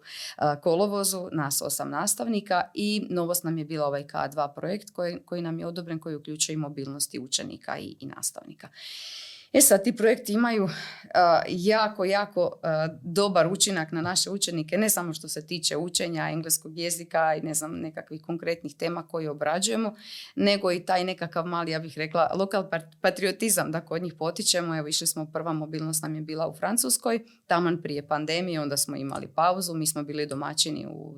[0.62, 5.60] kolovozu, nas osam nastavnika i novost nam je bila ovaj K2 projekt koji, koji nam
[5.60, 8.67] je odobren, koji uključuje i mobilnosti učenika i, i nastavnika.
[9.58, 10.70] E sad, ti projekti imaju
[11.48, 12.52] jako, jako
[13.02, 17.54] dobar učinak na naše učenike, ne samo što se tiče učenja engleskog jezika i ne
[17.54, 19.96] znam, nekakvih konkretnih tema koje obrađujemo,
[20.36, 22.70] nego i taj nekakav mali, ja bih rekla, lokal
[23.02, 24.78] patriotizam da kod njih potičemo.
[24.78, 28.96] Evo, išli smo, prva mobilnost nam je bila u Francuskoj, taman prije pandemije, onda smo
[28.96, 31.15] imali pauzu, mi smo bili domaćini u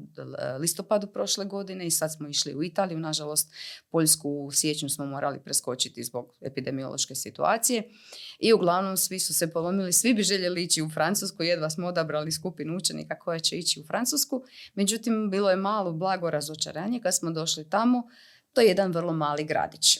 [0.59, 3.53] listopadu prošle godine i sad smo išli u Italiju, nažalost,
[3.91, 7.83] Poljsku u siječnju smo morali preskočiti zbog epidemiološke situacije.
[8.39, 12.31] I uglavnom svi su se polomili, svi bi željeli ići u Francusku, jedva smo odabrali
[12.31, 14.43] skupinu učenika koja će ići u Francusku.
[14.75, 18.03] Međutim, bilo je malo blago razočaranje kad smo došli tamo.
[18.59, 19.99] To je jedan vrlo mali gradić,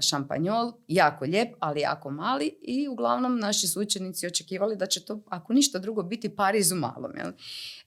[0.00, 5.20] šampanjol, jako lijep, ali jako mali i uglavnom naši su učenici očekivali da će to,
[5.28, 7.12] ako ništa drugo, biti Pariz u malom.
[7.16, 7.32] Jel?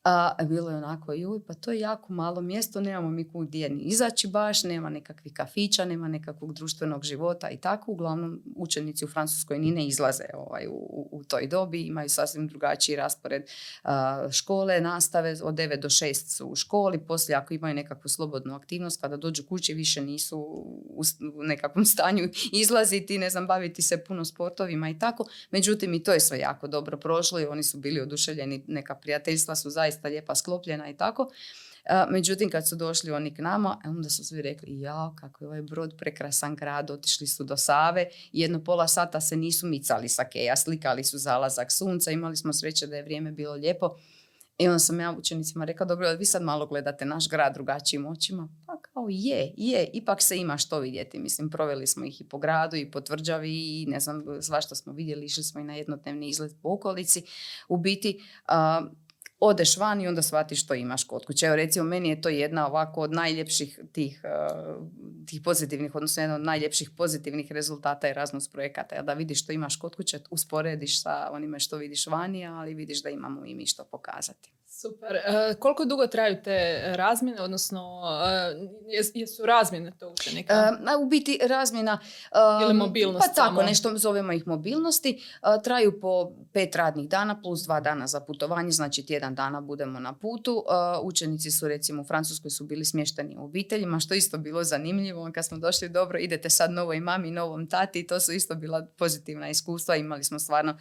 [0.03, 3.83] A, bilo je onako, juj, pa to je jako malo mjesto, nemamo mi gdje ni
[3.83, 7.91] izaći baš, nema nekakvih kafića, nema nekakvog društvenog života i tako.
[7.91, 12.95] Uglavnom, učenici u Francuskoj ni ne izlaze ovaj, u, u toj dobi, imaju sasvim drugačiji
[12.95, 13.43] raspored
[14.31, 19.01] škole, nastave, od 9 do 6 su u školi, poslije ako imaju nekakvu slobodnu aktivnost,
[19.01, 20.37] kada dođu kući više nisu
[20.89, 21.03] u,
[21.43, 25.25] nekakvom stanju izlaziti, ne znam, baviti se puno sportovima i tako.
[25.51, 29.55] Međutim, i to je sve jako dobro prošlo i oni su bili oduševljeni, neka prijateljstva
[29.55, 31.31] su zaista lijepa sklopljena i tako.
[32.09, 35.47] Međutim, kad su došli oni k nama, e, onda su svi rekli, ja, kako je
[35.47, 40.09] ovaj brod prekrasan grad, otišli su do Save i jedno pola sata se nisu micali
[40.09, 43.95] sa keja, slikali su zalazak sunca, imali smo sreće da je vrijeme bilo lijepo.
[44.57, 48.49] I onda sam ja učenicima rekla, dobro, vi sad malo gledate naš grad drugačijim očima.
[48.93, 51.19] Kao je, je, ipak se ima što vidjeti.
[51.19, 54.93] Mislim, proveli smo ih i po gradu i po tvrđavi i ne znam, svašta smo
[54.93, 57.23] vidjeli, išli smo i na jednodnevni izlet po okolici.
[57.69, 58.19] U biti,
[59.39, 61.45] odeš van i onda shvatiš što imaš kod kuće.
[61.45, 64.21] Evo recimo meni je to jedna ovako od najljepših tih,
[65.27, 69.01] tih pozitivnih, odnosno jedna od najljepših pozitivnih rezultata i raznost projekata.
[69.01, 73.09] Da vidiš što imaš kod kuće, usporediš sa onime što vidiš vani, ali vidiš da
[73.09, 74.60] imamo i mi što pokazati.
[74.81, 75.15] Super.
[75.15, 78.01] E, koliko dugo traju te razmjene, odnosno
[78.89, 80.53] e, jesu razmjene to učenika?
[80.53, 81.99] E, u biti razmjena...
[82.63, 85.23] Ili mobilnost Pa tako, nešto zovemo ih mobilnosti.
[85.63, 90.13] traju po pet radnih dana plus dva dana za putovanje, znači tjedan dana budemo na
[90.13, 90.63] putu.
[91.03, 95.31] učenici su recimo u Francuskoj su bili smješteni u obiteljima, što isto bilo zanimljivo.
[95.33, 99.49] Kad smo došli dobro, idete sad novoj mami, novom tati, to su isto bila pozitivna
[99.49, 99.95] iskustva.
[99.95, 100.77] Imali smo stvarno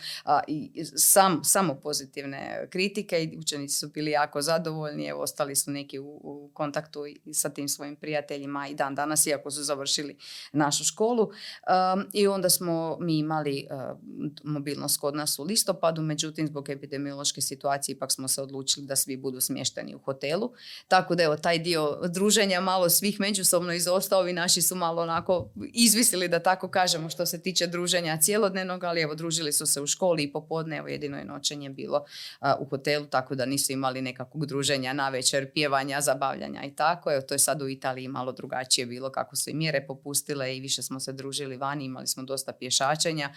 [0.46, 5.98] i sam, samo pozitivne kritike i učenici su bili jako zadovoljni, evo ostali su neki
[5.98, 10.16] u, kontaktu i sa tim svojim prijateljima i dan danas, iako su završili
[10.52, 11.22] našu školu.
[11.22, 13.98] Um, I onda smo mi imali uh,
[14.44, 19.16] mobilnost kod nas u listopadu, međutim zbog epidemiološke situacije ipak smo se odlučili da svi
[19.16, 20.52] budu smješteni u hotelu.
[20.88, 25.50] Tako da evo taj dio druženja malo svih međusobno izostao i naši su malo onako
[25.72, 29.86] izvisili da tako kažemo što se tiče druženja cijelodnevnog, ali evo družili su se u
[29.86, 32.04] školi i popodne, evo jedino je noćenje bilo
[32.40, 33.72] uh, u hotelu, tako da nisu
[34.02, 37.12] nekakvog druženja na večer, pjevanja, zabavljanja i tako.
[37.12, 40.60] Evo, to je sad u Italiji malo drugačije bilo kako su i mjere popustile i
[40.60, 43.30] više smo se družili vani, imali smo dosta pješačenja,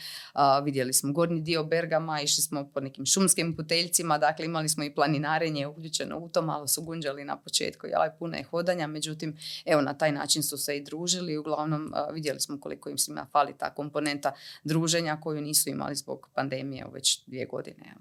[0.64, 4.96] vidjeli smo gornji dio Bergama, išli smo po nekim šumskim puteljcima, dakle imali smo i
[4.96, 9.82] planinarenje uključeno u to, malo su gunđali na početku, jel, puno je hodanja, međutim, evo
[9.82, 13.74] na taj način su se i družili, uglavnom vidjeli smo koliko im svima fali ta
[13.74, 17.96] komponenta druženja koju nisu imali zbog pandemije već dvije godine.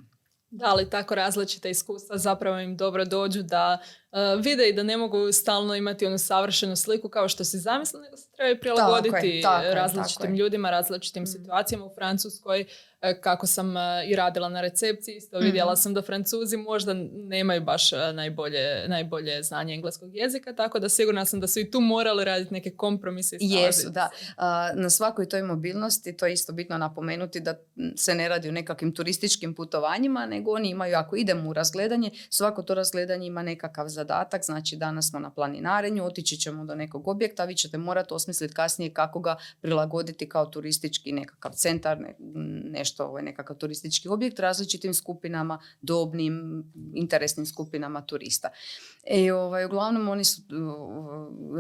[0.55, 3.79] Da li tako različita iskustva zapravo im dobro dođu da
[4.11, 8.05] uh, vide i da ne mogu stalno imati onu savršenu sliku kao što si zamislili,
[8.05, 11.27] nego se trebaju prilagoditi različitim ljudima, različitim mm.
[11.27, 12.67] situacijama u Francuskoj.
[13.03, 15.79] E, kako sam e, i radila na recepciji, isto vidjela mhm.
[15.79, 21.25] sam da Francuzi možda nemaju baš e, najbolje, najbolje znanje engleskog jezika, tako da sigurna
[21.25, 23.37] sam da su i tu morali raditi neke kompromise.
[23.41, 24.11] Jesu, da.
[24.75, 27.55] Na svakoj toj mobilnosti, to je isto bitno napomenuti da
[27.97, 32.63] se ne radi o nekakvim turističkim putovanjima, nego oni imaju, ako idemo u razgledanje, svako
[32.63, 37.45] to razgledanje ima nekakav zadatak, znači danas smo na planinarenju, otići ćemo do nekog objekta,
[37.45, 41.99] vi ćete morati osmisliti kasnije kako ga prilagoditi kao turistički nekakav centar,
[42.65, 48.49] nešto što ovo je nekakav turistički objekt različitim skupinama, dobnim, interesnim skupinama turista.
[49.11, 50.43] I e, ovaj, uglavnom oni su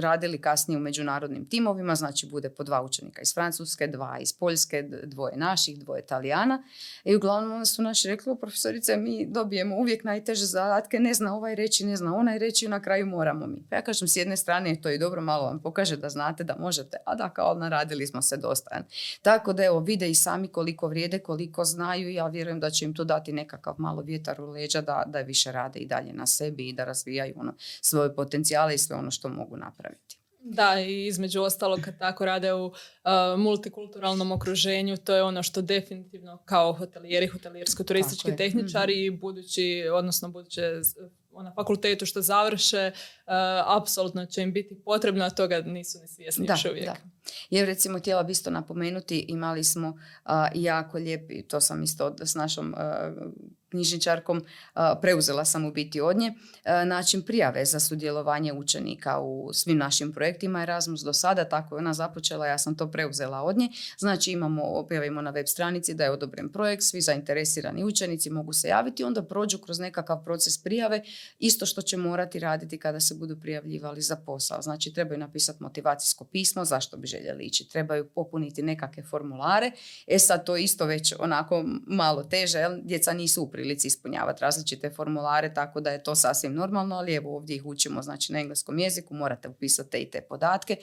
[0.00, 4.82] radili kasnije u međunarodnim timovima, znači bude po dva učenika iz Francuske, dva iz Poljske,
[5.04, 6.62] dvoje naših, dvoje Italijana.
[7.04, 11.86] I uglavnom su naši rekli, profesorice, mi dobijemo uvijek najteže zadatke, ne zna ovaj reći,
[11.86, 13.66] ne zna onaj reći, na kraju moramo mi.
[13.70, 16.56] Pa ja kažem, s jedne strane to i dobro, malo vam pokaže da znate da
[16.58, 18.84] možete, a da kao naradili smo se dosta.
[19.22, 22.84] Tako da evo, vide i sami koliko vrijede, koliko znaju i ja vjerujem da će
[22.84, 26.26] im to dati nekakav malo vjetar u leđa da, da više rade i dalje na
[26.26, 30.18] sebi i da razvijaju ono, svoje potencijale i sve ono što mogu napraviti.
[30.44, 32.72] Da, i između ostalog kad tako rade u uh,
[33.38, 39.20] multikulturalnom okruženju, to je ono što definitivno kao hotelijeri, hotelijersko-turistički tehničari i mhm.
[39.20, 40.62] budući, odnosno buduće
[41.32, 43.32] na fakultetu što završe, uh,
[43.66, 46.86] apsolutno će im biti potrebno, a toga nisu ni svjesni da, još uvijek.
[46.86, 46.96] Da.
[47.50, 52.34] Jer recimo htjela bi isto napomenuti, imali smo uh, jako lijepi, to sam isto s
[52.34, 53.32] našom uh,
[53.72, 54.44] knjižničarkom,
[55.00, 56.32] preuzela sam u biti od nje,
[56.64, 61.94] način prijave za sudjelovanje učenika u svim našim projektima Erasmus do sada, tako je ona
[61.94, 63.68] započela, ja sam to preuzela od nje.
[63.98, 68.68] Znači imamo, objavimo na web stranici da je odobren projekt, svi zainteresirani učenici mogu se
[68.68, 71.02] javiti, onda prođu kroz nekakav proces prijave,
[71.38, 74.62] isto što će morati raditi kada se budu prijavljivali za posao.
[74.62, 79.70] Znači trebaju napisati motivacijsko pismo, zašto bi željeli ići, trebaju popuniti nekakve formulare.
[80.06, 85.80] E sad to isto već onako malo teže, djeca nisu prilici ispunjavati različite formulare, tako
[85.80, 89.48] da je to sasvim normalno, ali evo ovdje ih učimo znači na engleskom jeziku, morate
[89.48, 90.76] upisati i te podatke,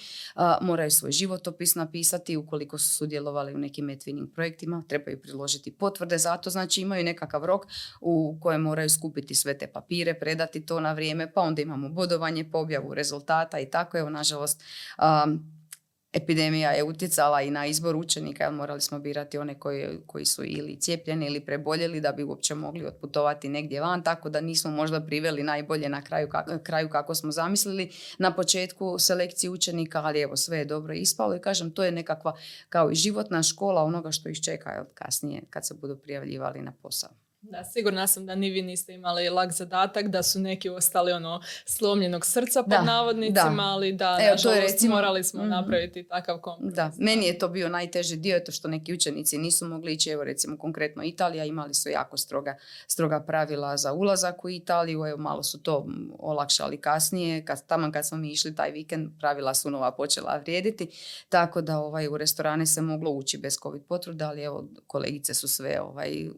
[0.62, 6.38] moraju svoj životopis napisati ukoliko su sudjelovali u nekim Medwinning projektima, trebaju priložiti potvrde za
[6.38, 7.66] to, znači imaju nekakav rok
[8.02, 12.50] u kojem moraju skupiti sve te papire, predati to na vrijeme, pa onda imamo bodovanje,
[12.52, 14.64] pobjavu rezultata i tako, evo nažalost
[16.14, 20.44] epidemija je utjecala i na izbor učenika, jer morali smo birati one koji, koji su
[20.46, 25.02] ili cijepljeni ili preboljeli da bi uopće mogli otputovati negdje van, tako da nismo možda
[25.02, 26.30] priveli najbolje na kraju,
[26.64, 31.42] kraju kako smo zamislili na početku selekcije učenika, ali evo sve je dobro ispalo i
[31.42, 32.36] kažem to je nekakva
[32.70, 37.29] kao i životna škola onoga što ih čeka kasnije kad se budu prijavljivali na posao.
[37.42, 41.42] Da, sigurna sam da ni vi niste imali lag zadatak, da su neki ostali ono
[41.66, 46.40] slomljenog srca pod navodnicima, ali da, Evo, to je recimo, morali smo mm napraviti takav
[46.40, 46.76] kompromis.
[46.76, 50.24] Da, meni je to bio najteži dio, to što neki učenici nisu mogli ići, evo
[50.24, 55.44] recimo konkretno Italija, imali su jako stroga, stroga pravila za ulazak u Italiju, evo malo
[55.44, 55.88] su to
[56.20, 60.88] olakšali kasnije, kad, tamo kad smo mi išli taj vikend, pravila su nova počela vrijediti,
[61.30, 65.48] tako da ovaj, u restorane se moglo ući bez covid potvrda, ali evo kolegice su
[65.48, 66.30] sve ovaj,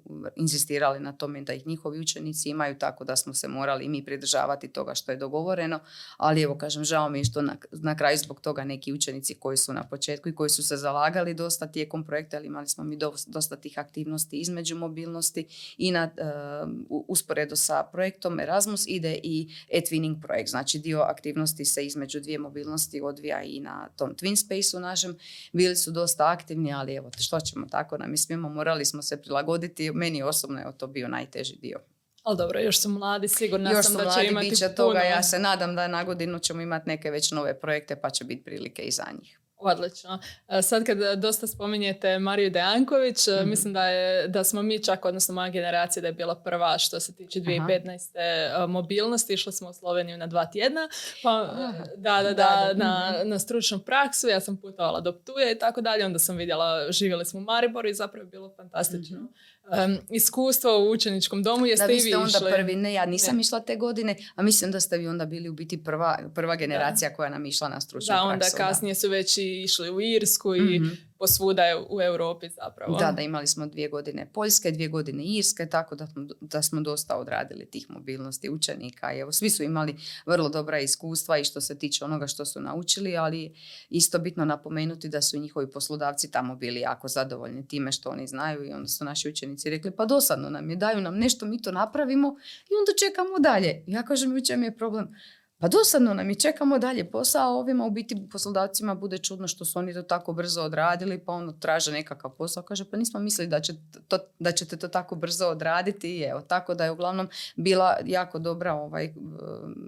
[0.92, 4.68] insistirali na tome da ih njihovi učenici imaju, tako da smo se morali mi pridržavati
[4.68, 5.80] toga što je dogovoreno.
[6.18, 9.58] Ali evo, kažem, žao mi je što na, na kraju zbog toga neki učenici koji
[9.58, 12.98] su na početku i koji su se zalagali dosta tijekom projekta, ali imali smo mi
[13.28, 20.22] dosta tih aktivnosti između mobilnosti i na, uh, usporedo sa projektom Erasmus ide i e-twinning
[20.22, 20.50] projekt.
[20.50, 25.18] Znači dio aktivnosti se između dvije mobilnosti odvija i na tom Twin Space u našem.
[25.54, 29.92] Bili su dosta aktivni, ali evo, što ćemo tako nam smijemo, morali smo se prilagoditi.
[29.92, 31.80] Meni osobno je to bio najteži dio.
[32.24, 35.40] Ali dobro, još su mladi, sigurno još sam da će imati će toga, ja se
[35.40, 38.92] nadam da na godinu ćemo imati neke već nove projekte pa će biti prilike i
[38.92, 39.42] za njih.
[39.62, 40.20] Odlično.
[40.48, 45.06] E, sad kad dosta spominjete Mariju Dejanković, mm mislim da, je, da smo mi čak,
[45.06, 48.10] odnosno moja generacija da je bila prva što se tiče 2015.
[48.16, 48.64] Aha.
[48.64, 49.34] E, mobilnosti.
[49.34, 50.90] Išli smo u Sloveniju na dva tjedna.
[51.24, 51.54] Pa,
[51.98, 53.30] da, da, da, na, mhm.
[53.30, 54.28] na stručnu praksu.
[54.28, 56.06] Ja sam putovala do Ptuja i tako dalje.
[56.06, 59.20] Onda sam vidjela, živjeli smo u Mariboru i zapravo je bilo fantastično.
[59.20, 59.28] mm
[59.72, 61.66] um, iskustvo u učeničkom domu.
[61.66, 62.76] Jeste da, vi ste onda prvi.
[62.76, 65.84] Ne, ja nisam išla te godine, a mislim da ste vi onda bili u biti
[65.84, 68.28] prva, prva generacija koja nam išla na stručnu praksu.
[68.28, 72.98] Da, onda kasnije su već išli u Irsku i mm posvuda u Europi zapravo.
[72.98, 76.08] Da, da imali smo dvije godine Poljske, dvije godine Irske, tako da,
[76.42, 79.14] da smo dosta odradili tih mobilnosti učenika.
[79.14, 82.62] I evo, svi su imali vrlo dobra iskustva i što se tiče onoga što su
[82.62, 83.56] naučili, ali
[83.90, 88.64] isto bitno napomenuti da su njihovi poslodavci tamo bili jako zadovoljni time što oni znaju
[88.64, 91.72] i onda su naši učenici rekli pa dosadno nam je, daju nam nešto, mi to
[91.72, 92.36] napravimo
[92.70, 93.84] i onda čekamo dalje.
[93.88, 95.16] Ja kažem, u čem je problem?
[95.62, 99.80] Pa dosadno nam i čekamo dalje posao, ovima u biti poslodavcima bude čudno što su
[99.80, 103.60] oni to tako brzo odradili, pa ono traže nekakav posao, kaže pa nismo mislili da,
[103.60, 103.74] će
[104.08, 108.40] to, da ćete to tako brzo odraditi i evo, tako da je uglavnom bila jako
[108.40, 109.14] dobra, ovaj,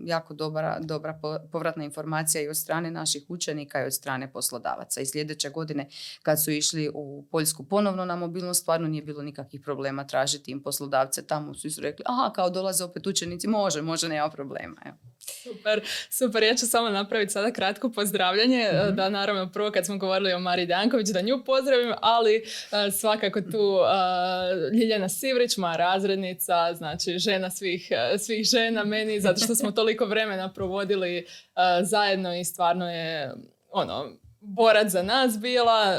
[0.06, 1.20] jako dobra, dobra
[1.52, 5.02] povratna informacija i od strane naših učenika i od strane poslodavaca.
[5.02, 5.88] I sljedeće godine
[6.24, 10.64] kad su išli u Poljsku ponovno na mobilnost, stvarno nije bilo nikakvih problema tražiti im
[10.64, 14.76] poslodavce tamo, su rekli, aha, kao dolaze opet učenici, može, može, nema problema.
[14.86, 15.13] Evo.
[15.44, 16.44] Super, super.
[16.44, 18.70] Ja ću samo napraviti sada kratko pozdravljanje.
[18.74, 22.94] mm Da, naravno, prvo kad smo govorili o Mari Danković, da nju pozdravim, ali uh,
[22.94, 29.56] svakako tu uh, Ljiljana Sivrić, moja razrednica, znači žena svih, svih žena meni, zato što
[29.56, 31.26] smo toliko vremena provodili
[31.82, 33.34] zajedno i stvarno je
[33.70, 34.12] ono,
[34.44, 35.96] borac za nas bila,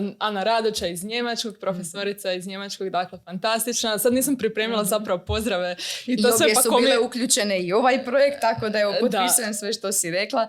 [0.00, 3.98] uh, Ana Radoća iz Njemačkog, profesorica iz Njemačkog, dakle fantastična.
[3.98, 4.88] Sad nisam pripremila mhm.
[4.88, 8.78] zapravo pozdrave i to I sve pa su bile uključene i ovaj projekt, tako da
[8.78, 10.48] evo potpisujem sve što si rekla.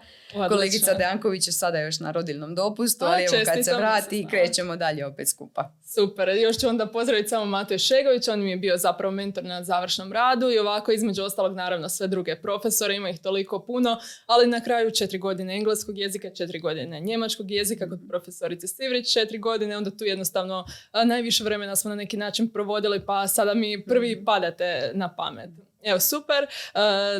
[0.50, 5.06] Kolegica Dejanković je sada još na rodilnom dopustu, ali evo kad se vrati krećemo dalje
[5.06, 5.72] opet skupa.
[5.94, 9.64] Super, još ću onda pozdraviti samo Matej Šegović, on mi je bio zapravo mentor na
[9.64, 14.48] završnom radu i ovako između ostalog naravno sve druge profesore, ima ih toliko puno, ali
[14.48, 19.78] na kraju četiri godine engleskog jezika, četiri godine njemačkog jezika kod profesorice Stivrić, četiri godine,
[19.78, 20.66] onda tu jednostavno
[21.06, 24.26] najviše vremena smo na neki način provodili pa sada mi prvi mhm.
[24.26, 25.50] padate na pamet.
[25.84, 26.46] Evo, super.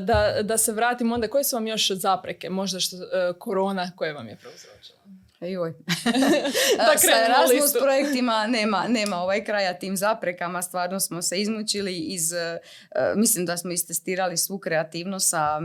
[0.02, 2.50] Da, da se vratim onda, koje su vam još zapreke?
[2.50, 2.98] Možda što
[3.40, 4.99] korona koje vam je prouzročila?
[5.42, 5.74] Joj.
[6.78, 10.62] da Sa Erasmus projektima nema, nema ovaj kraja tim zaprekama.
[10.62, 12.60] Stvarno smo se izmučili iz, e,
[13.16, 15.60] mislim da smo istestirali svu kreativnost sa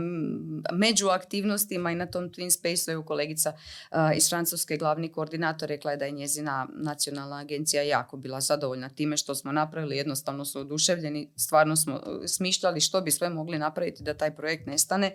[0.71, 3.53] među aktivnostima i na tom Twin Space je kolegica
[3.91, 8.89] e, iz Francuske glavni koordinator rekla je da je njezina nacionalna agencija jako bila zadovoljna
[8.89, 9.97] time što smo napravili.
[9.97, 11.29] Jednostavno su oduševljeni.
[11.35, 15.13] Stvarno smo e, smišljali što bi sve mogli napraviti da taj projekt nestane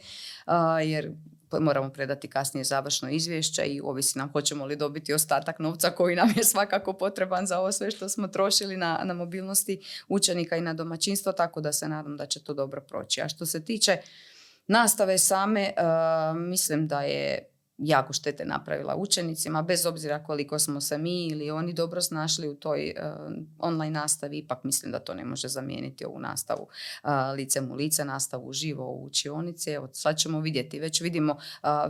[0.84, 1.12] jer
[1.60, 6.32] moramo predati kasnije završno izvješće i ovisi nam hoćemo li dobiti ostatak novca koji nam
[6.36, 10.74] je svakako potreban za ovo sve što smo trošili na, na mobilnosti učenika i na
[10.74, 13.22] domaćinstvo, tako da se nadam da će to dobro proći.
[13.22, 13.96] A što se tiče
[14.66, 15.72] nastave same, eh,
[16.34, 21.72] mislim da je jako štete napravila učenicima, bez obzira koliko smo se mi ili oni
[21.72, 22.94] dobro snašli u toj eh,
[23.58, 28.04] online nastavi, ipak mislim da to ne može zamijeniti ovu nastavu uh, licem u lice,
[28.04, 29.70] nastavu uživo u učionici.
[29.70, 31.36] Evo, sad ćemo vidjeti, već vidimo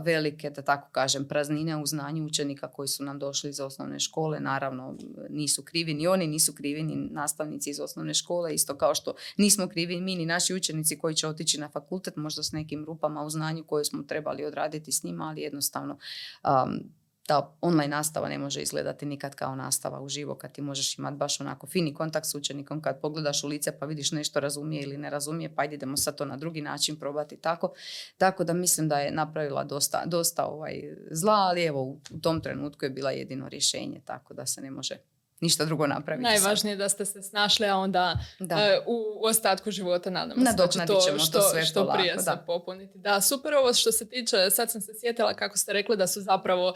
[0.01, 4.39] velike, da tako kažem, praznine u znanju učenika koji su nam došli iz osnovne škole.
[4.39, 4.95] Naravno,
[5.29, 9.67] nisu krivi ni oni, nisu krivi ni nastavnici iz osnovne škole, isto kao što nismo
[9.67, 13.29] krivi mi ni naši učenici koji će otići na fakultet, možda s nekim rupama u
[13.29, 15.97] znanju koje smo trebali odraditi s njima, ali jednostavno jednostavno
[16.43, 16.91] um,
[17.27, 21.41] ta online nastava ne može izgledati nikad kao nastava uživo kad ti možeš imati baš
[21.41, 25.09] onako fini kontakt s učenikom kad pogledaš u lice pa vidiš nešto razumije ili ne
[25.09, 27.73] razumije pa idemo sad to na drugi način probati tako.
[28.17, 32.85] Tako da mislim da je napravila dosta, dosta ovaj zla, ali evo u tom trenutku
[32.85, 34.95] je bila jedino rješenje tako da se ne može
[35.41, 36.23] ništa drugo napraviti.
[36.23, 40.67] Najvažnije je da ste se snašli, a onda e, u ostatku života nadamo se da
[40.67, 42.21] će to što, to sve što prije da.
[42.21, 42.97] se popuniti.
[42.97, 46.21] Da, super ovo što se tiče, sad sam se sjetila kako ste rekli da su
[46.21, 46.73] zapravo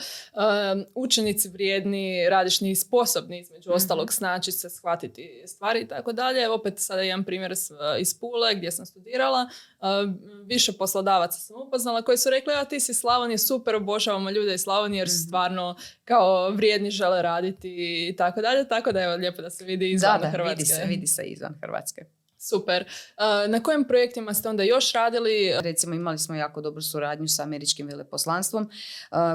[0.95, 6.49] učenici vrijedni, radišni i sposobni između mm ostalog snaći se, shvatiti stvari i tako dalje.
[6.49, 7.53] Opet sada jedan primjer
[7.99, 9.49] iz Pule gdje sam studirala.
[10.45, 14.61] više poslodavaca sam upoznala koji su rekli, a ti si Slavonije, super, obožavamo ljude iz
[14.61, 15.27] Slavonije jer su mhm.
[15.27, 15.75] stvarno
[16.05, 17.69] kao vrijedni žele raditi
[18.09, 20.55] i tako dalje tako da je lijepo da se vidi izvan da, da, Hrvatske.
[20.55, 22.05] Vidi se, vidi se izvan Hrvatske.
[22.37, 22.85] Super.
[23.47, 25.53] Na kojim projektima ste onda još radili?
[25.59, 28.69] Recimo imali smo jako dobru suradnju sa američkim veleposlanstvom.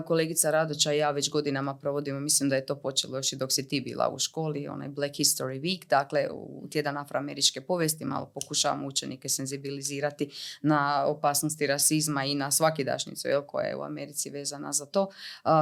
[0.07, 3.53] Kolegica Radoća i ja već godinama provodimo, mislim da je to počelo još i dok
[3.53, 8.31] si ti bila u školi, onaj Black History Week, dakle u tjedan afroameričke povijesti malo
[8.35, 10.31] pokušavamo učenike senzibilizirati
[10.63, 15.11] na opasnosti rasizma i na svakidašnicu jel, koja je u Americi vezana za to,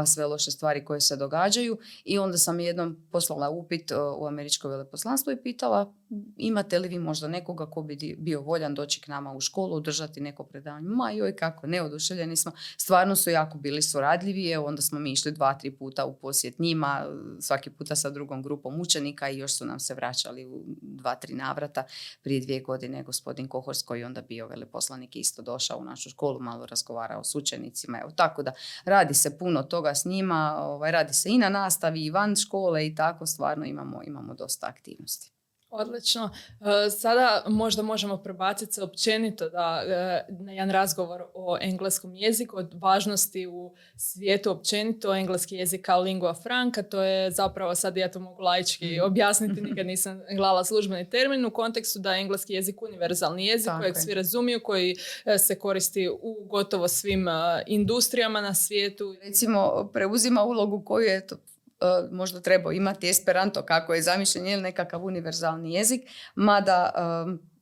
[0.07, 5.33] sve loše stvari koje se događaju i onda sam jednom poslala upit u američko veleposlanstvo
[5.33, 5.95] i pitala
[6.37, 10.21] imate li vi možda nekoga ko bi bio voljan doći k nama u školu, održati
[10.21, 10.89] neko predavanje.
[10.89, 12.53] Ma joj, kako, neoduševljeni smo.
[12.77, 14.51] Stvarno su jako bili suradljivi.
[14.51, 17.07] Evo, onda smo mi išli dva, tri puta u posjet njima,
[17.41, 21.35] svaki puta sa drugom grupom učenika i još su nam se vraćali u dva, tri
[21.35, 21.85] navrata.
[22.23, 26.67] Prije dvije godine gospodin Kohors koji onda bio veleposlanik isto došao u našu školu, malo
[26.67, 27.99] razgovarao s učenicima.
[28.01, 28.53] Evo, tako da
[28.85, 32.87] radi se puno toga s njima, ovaj, radi se i na nastavi i van škole
[32.87, 35.38] i tako stvarno imamo, imamo dosta aktivnosti.
[35.71, 36.31] Odlično.
[36.61, 42.57] E, sada možda možemo prebaciti se općenito da, e, na jedan razgovor o engleskom jeziku,
[42.57, 46.83] o važnosti u svijetu općenito engleski jezik kao lingua franca.
[46.83, 49.05] To je zapravo, sad ja to mogu laički mhm.
[49.05, 53.97] objasniti, nikad nisam gledala službeni termin, u kontekstu da je engleski jezik univerzalni jezik kojeg
[53.97, 57.27] svi razumiju, koji e, se koristi u gotovo svim
[57.67, 59.17] industrijama na svijetu.
[59.23, 61.37] Recimo, preuzima ulogu koju je to
[61.81, 66.03] E, možda trebao imati Esperanto kako je zamišljen ili nekakav univerzalni jezik,
[66.35, 66.93] mada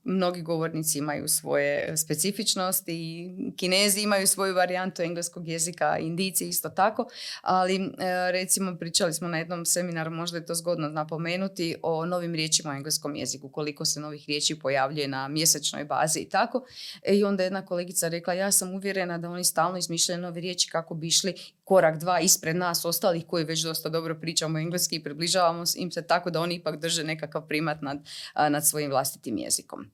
[0.07, 7.09] mnogi govornici imaju svoje specifičnosti i kinezi imaju svoju varijantu engleskog jezika, indici isto tako,
[7.42, 12.35] ali e, recimo pričali smo na jednom seminaru, možda je to zgodno napomenuti, o novim
[12.35, 16.64] riječima u engleskom jeziku, koliko se novih riječi pojavljuje na mjesečnoj bazi i tako.
[17.02, 20.70] E, I onda jedna kolegica rekla, ja sam uvjerena da oni stalno izmišljaju nove riječi
[20.70, 21.35] kako bi išli
[21.66, 26.02] korak dva ispred nas ostalih koji već dosta dobro pričamo engleski i približavamo im se
[26.02, 27.98] tako da oni ipak drže nekakav primat nad,
[28.35, 29.90] nad svojim vlastitim jezikom.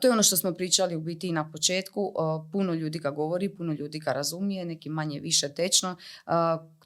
[0.00, 2.14] To je ono što smo pričali u biti i na početku.
[2.52, 5.96] Puno ljudi ga govori, puno ljudi ga razumije, neki manje više tečno.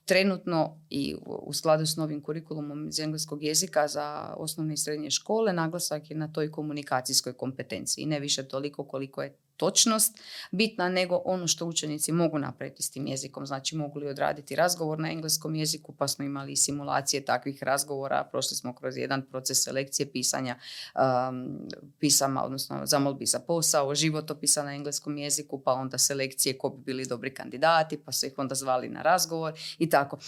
[0.04, 5.52] Trenutno i u skladu s novim kurikulumom iz engleskog jezika za osnovne i srednje škole
[5.52, 8.06] naglasak je na toj komunikacijskoj kompetenciji.
[8.06, 10.18] Ne više toliko koliko je točnost
[10.50, 13.46] bitna nego ono što učenici mogu napraviti s tim jezikom.
[13.46, 18.56] Znači mogu li odraditi razgovor na engleskom jeziku pa smo imali simulacije takvih razgovora, prošli
[18.56, 20.56] smo kroz jedan proces selekcije pisanja
[20.94, 21.68] um,
[22.00, 27.06] pisama, odnosno zamolbi za posao, životopisa na engleskom jeziku, pa onda selekcije ko bi bili
[27.06, 30.16] dobri kandidati, pa su ih onda zvali na razgovor i tako.
[30.16, 30.22] Uh,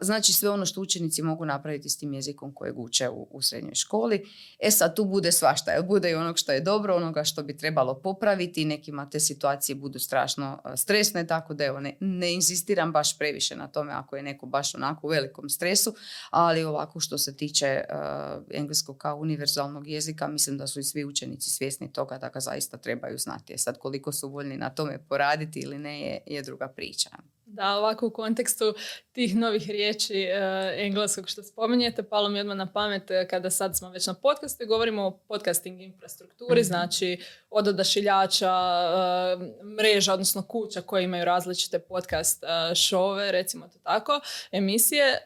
[0.00, 3.74] znači sve ono što učenici mogu napraviti s tim jezikom kojeg uče u, u srednjoj
[3.74, 4.24] školi.
[4.58, 7.94] E sad tu bude svašta, bude i onog što je dobro, onoga što bi trebalo
[7.94, 13.18] popraviti, nekima te situacije budu strašno uh, stresne, tako da evo ne, ne insistiram baš
[13.18, 15.94] previše na tome ako je neko baš onako u velikom stresu,
[16.30, 21.04] ali ovako što se tiče uh, engleskog kao univerzalnog jezika, mislim da su i svi
[21.04, 23.52] učenici svjesni toga da ga zaista trebaju znati.
[23.52, 27.10] E sad koliko su voljni na tome poraditi ili ne je, je druga priča.
[27.56, 28.74] Da, ovako u kontekstu
[29.12, 33.76] tih novih riječi e, engleskog što spominjete, palo mi odmah na pamet e, kada sad
[33.76, 36.66] smo već na podcastu i govorimo o podcasting infrastrukturi, mhm.
[36.66, 37.18] znači
[37.50, 42.42] od odašiljača, e, mreža, odnosno kuća koje imaju različite podcast
[42.74, 44.20] šove, recimo to tako,
[44.52, 45.18] emisije.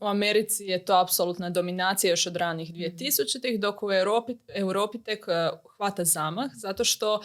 [0.00, 3.60] u Americi je to apsolutna dominacija još od ranih 2000-ih, mhm.
[3.60, 5.26] dok u Europi, Europi tek
[5.78, 7.20] hvata zamah, zato što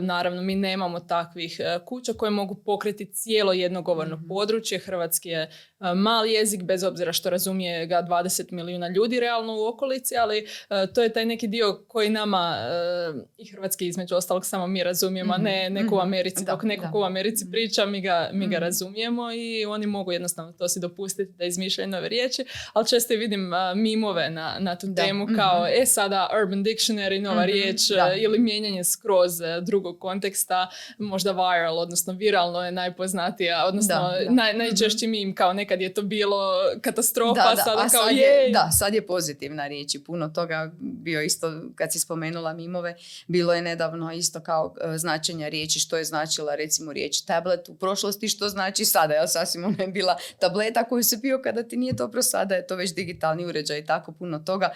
[0.00, 4.28] naravno mi nemamo takvih kuća koje mogu pokriti cijelo jedno govorno mhm.
[4.28, 4.78] područje.
[4.78, 9.66] Hrvatski je E, mali jezik, bez obzira što razumije ga 20 milijuna ljudi realno u
[9.66, 14.46] okolici, ali e, to je taj neki dio koji nama e, i hrvatski između ostalog
[14.46, 16.06] samo mi razumijemo, a ne mhm, neko u mhm.
[16.06, 16.44] Americi.
[16.44, 20.68] Dok neko u Americi priča, mi ga, mi ga razumijemo i oni mogu jednostavno to
[20.68, 25.66] si dopustiti da izmišljaju nove riječi, ali često vidim mimove na, na tu temu kao
[25.66, 27.80] e sada Urban Dictionary, nova riječ
[28.18, 29.32] ili mijenjanje skroz
[29.62, 35.80] drugog konteksta, možda viral, odnosno viralno je najpoznatija, odnosno naj, najčešći mim kao nek nekad
[35.80, 39.94] je to bilo katastrofa, da, da, sada kao sad je, Da, sad je pozitivna riječ
[39.94, 44.96] i puno toga bio isto, kad si spomenula mimove, bilo je nedavno isto kao uh,
[44.96, 49.64] značenja riječi, što je značila recimo riječ tablet u prošlosti, što znači sada, jel sasvim
[49.64, 52.94] ona je bila tableta koju se pio kada ti nije dobro, sada je to već
[52.94, 54.70] digitalni uređaj i tako puno toga,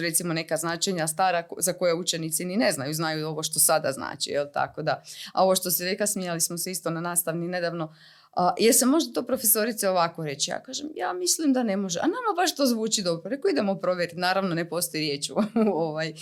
[0.00, 4.30] recimo neka značenja stara za koje učenici ni ne znaju, znaju ovo što sada znači,
[4.30, 5.02] jel tako da.
[5.32, 7.94] A ovo što se reka, smijali smo se isto na nastavni nedavno,
[8.34, 10.50] a, se može to profesorice ovako reći?
[10.50, 11.98] Ja kažem, ja mislim da ne može.
[11.98, 13.30] A nama baš to zvuči dobro.
[13.30, 14.16] Rekao, idemo provjeriti.
[14.16, 15.34] Naravno, ne postoji riječ u,
[15.74, 16.16] ovaj, uh,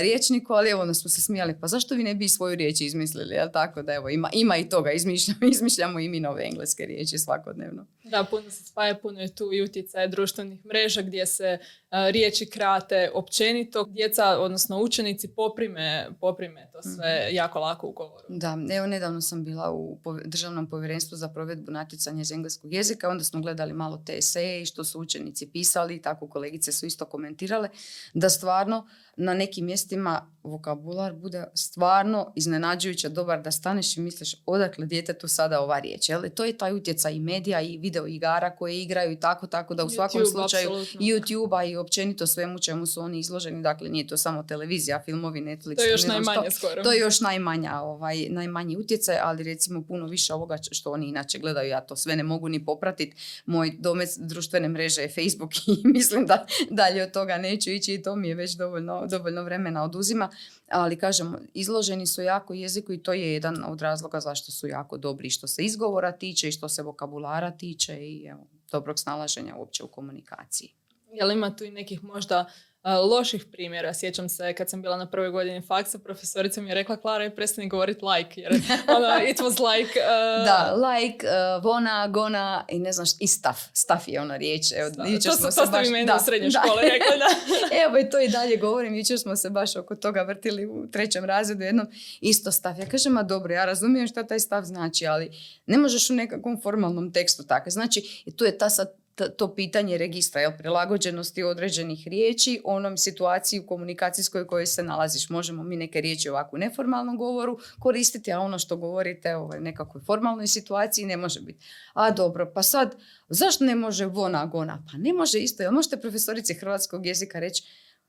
[0.00, 1.56] riječniku, ali evo, onda smo se smijali.
[1.60, 3.34] Pa zašto vi ne bi svoju riječ izmislili?
[3.34, 4.92] Jel tako da, evo, ima, ima i toga.
[4.92, 7.86] Izmišljamo, izmišljamo i mi nove engleske riječi svakodnevno.
[8.10, 11.58] Da, puno se spaja, puno je tu i utjecaj društvenih mreža gdje se
[11.90, 13.84] riječi krate općenito.
[13.84, 17.36] Djeca, odnosno učenici, poprime, poprime to sve mhm.
[17.36, 18.24] jako lako u govoru.
[18.28, 23.24] Da, evo, nedavno sam bila u Državnom povjerenstvu za provedbu natjecanja iz engleskog jezika, onda
[23.24, 27.04] smo gledali malo te eseje i što su učenici pisali i tako kolegice su isto
[27.04, 27.68] komentirale,
[28.14, 28.88] da stvarno
[29.20, 35.60] na nekim mjestima vokabular bude stvarno iznenađujuće dobar da staneš i misliš odakle djetetu sada
[35.60, 36.08] ova riječ.
[36.08, 36.22] Jel?
[36.34, 39.84] To je taj utjecaj i medija i video igara koje igraju i tako, tako da
[39.84, 43.62] u svakom slučaju YouTube-a i općenito svemu čemu su oni izloženi.
[43.62, 45.76] Dakle, nije to samo televizija, filmovi, Netflix.
[45.76, 46.82] To je još najmanje skoro.
[46.82, 51.38] To je još najmanja, ovaj, najmanji utjecaj, ali recimo puno više ovoga što oni inače
[51.38, 51.68] gledaju.
[51.68, 53.16] Ja to sve ne mogu ni popratiti.
[53.46, 58.02] Moj domec društvene mreže je Facebook i mislim da dalje od toga neću ići i
[58.02, 60.30] to mi je već dovoljno dovoljno vremena oduzima,
[60.68, 64.98] ali kažem, izloženi su jako jeziku i to je jedan od razloga zašto su jako
[64.98, 69.84] dobri što se izgovora tiče i što se vokabulara tiče i evo, dobrog snalaženja uopće
[69.84, 70.74] u komunikaciji.
[71.12, 72.50] Jel ima tu i nekih možda
[72.84, 73.94] loših primjera.
[73.94, 77.36] Sjećam se kad sam bila na prvoj godini faksa, profesorica mi je rekla Klara je
[77.36, 78.40] prestani govoriti like.
[78.40, 78.52] Jer
[78.96, 80.00] ono, it was like...
[80.00, 80.44] Uh...
[80.44, 83.60] Da, like, uh, vona, gona i ne znam i staff.
[83.72, 84.72] Staff je ona riječ.
[84.76, 87.28] Evo, da, to, smo to ste baš, meni da, u srednjoj školi rekli, da.
[87.84, 88.94] Evo i to i dalje govorim.
[88.94, 91.86] Jučer smo se baš oko toga vrtili u trećem razredu jednom.
[92.20, 92.78] Isto staff.
[92.78, 95.30] Ja kažem, ma dobro, ja razumijem šta taj stav znači, ali
[95.66, 97.70] ne možeš u nekakvom formalnom tekstu tako.
[97.70, 103.66] Znači, tu je ta sad to pitanje registra, jel, prilagođenosti određenih riječi onom situaciji u
[103.66, 105.28] komunikacijskoj kojoj se nalaziš.
[105.28, 109.60] Možemo mi neke riječi ovako u neformalnom govoru koristiti, a ono što govorite u ovaj,
[109.60, 111.66] nekakvoj formalnoj situaciji ne može biti.
[111.92, 112.96] A dobro, pa sad,
[113.28, 114.82] zašto ne može vona, gona?
[114.92, 115.62] Pa ne može isto.
[115.62, 117.64] Jel možete profesorici hrvatskog jezika reći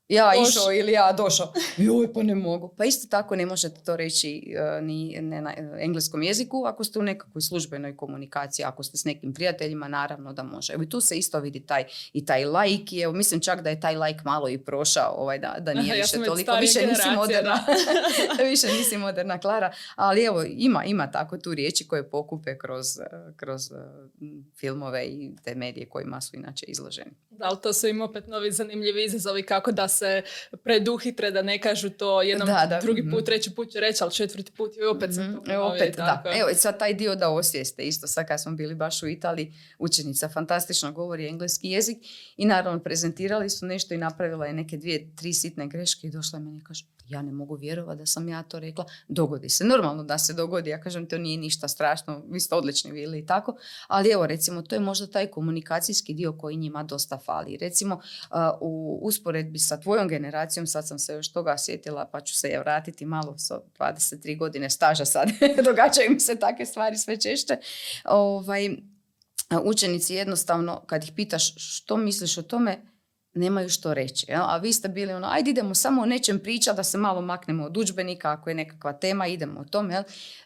[0.08, 1.52] ja išao ili ja došao.
[1.76, 2.74] Joj, pa ne mogu.
[2.78, 6.98] Pa isto tako ne možete to reći uh, ni ne na engleskom jeziku ako ste
[6.98, 10.72] u nekakvoj službenoj komunikaciji, ako ste s nekim prijateljima, naravno da može.
[10.72, 12.96] Evo i tu se isto vidi taj i taj like.
[12.96, 16.24] Evo, mislim čak da je taj like malo i prošao, ovaj, da, da nije više
[16.24, 16.52] toliko.
[16.60, 17.64] Više nisi moderna.
[18.50, 19.72] više nisi moderna, Klara.
[19.94, 22.86] Ali evo, ima, ima tako tu riječi koje pokupe kroz,
[23.36, 23.78] kroz uh,
[24.56, 27.10] filmove i te medije kojima su inače izloženi.
[27.30, 30.22] Da, ali to su im opet novi zanimljivi izazovi kako da se
[30.64, 33.10] preduhitre da ne kažu to jednom, Da, da, drugi mhm.
[33.10, 35.96] put, treći put će reći, ali četvrti put i opet sam Mhm, to e, opet,
[35.96, 36.22] da.
[36.40, 38.06] Evo, sad taj dio da osvijeste isto.
[38.06, 41.98] Sad kad smo bili baš u Italiji, učenica fantastično govori engleski jezik
[42.36, 46.38] i naravno prezentirali su nešto i napravila je neke dvije, tri sitne greške i došla
[46.38, 48.84] je meni i kaže, ja ne mogu vjerovati da sam ja to rekla.
[49.08, 49.64] Dogodi se.
[49.64, 50.70] Normalno da se dogodi.
[50.70, 52.22] Ja kažem, to nije ništa strašno.
[52.28, 53.56] Vi ste odlični bili i tako.
[53.88, 57.56] Ali evo, recimo, to je možda taj komunikacijski dio koji njima dosta fali.
[57.56, 58.00] Recimo,
[58.60, 62.58] u usporedbi sa tvojom generacijom, sad sam se još toga sjetila, pa ću se je
[62.58, 65.28] vratiti malo sa 23 godine staža sad.
[65.64, 67.56] Događaju mi se takve stvari sve češće.
[68.04, 68.70] Ovaj,
[69.62, 72.78] učenici jednostavno, kad ih pitaš što misliš o tome,
[73.34, 74.26] nemaju što reći.
[74.28, 74.42] Jel?
[74.42, 77.64] A vi ste bili ono, ajde idemo samo o nečem pričati da se malo maknemo
[77.64, 79.94] od udžbenika, ako je nekakva tema, idemo o tome.
[79.94, 80.02] Jel?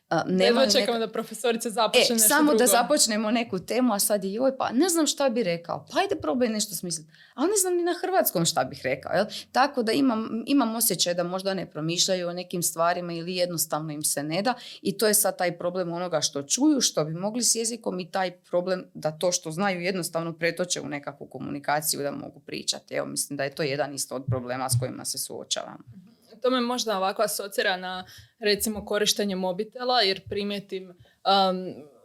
[0.08, 3.92] A, Jedva nemaju neka- čekamo da profesorica započne E, nešto samo da započnemo neku temu,
[3.94, 5.86] a sad je joj, pa ne znam šta bi rekao.
[5.92, 7.10] Pa ajde probaj nešto smisliti.
[7.34, 9.12] Ali ne znam ni na hrvatskom šta bih rekao.
[9.12, 9.24] Jel?
[9.52, 14.02] Tako da imam, imam osjećaj da možda ne promišljaju o nekim stvarima ili jednostavno im
[14.02, 14.54] se ne da.
[14.82, 18.10] I to je sad taj problem onoga što čuju, što bi mogli s jezikom i
[18.10, 22.94] taj problem da to što znaju jednostavno pretoče u nekakvu komunikaciju da mogu pričati.
[22.94, 26.05] Evo, mislim da je to jedan isto od problema s kojima se suočavamo.
[26.46, 28.04] To me možda ovako asocira na
[28.38, 30.94] recimo korištenje mobitela jer primijetim um,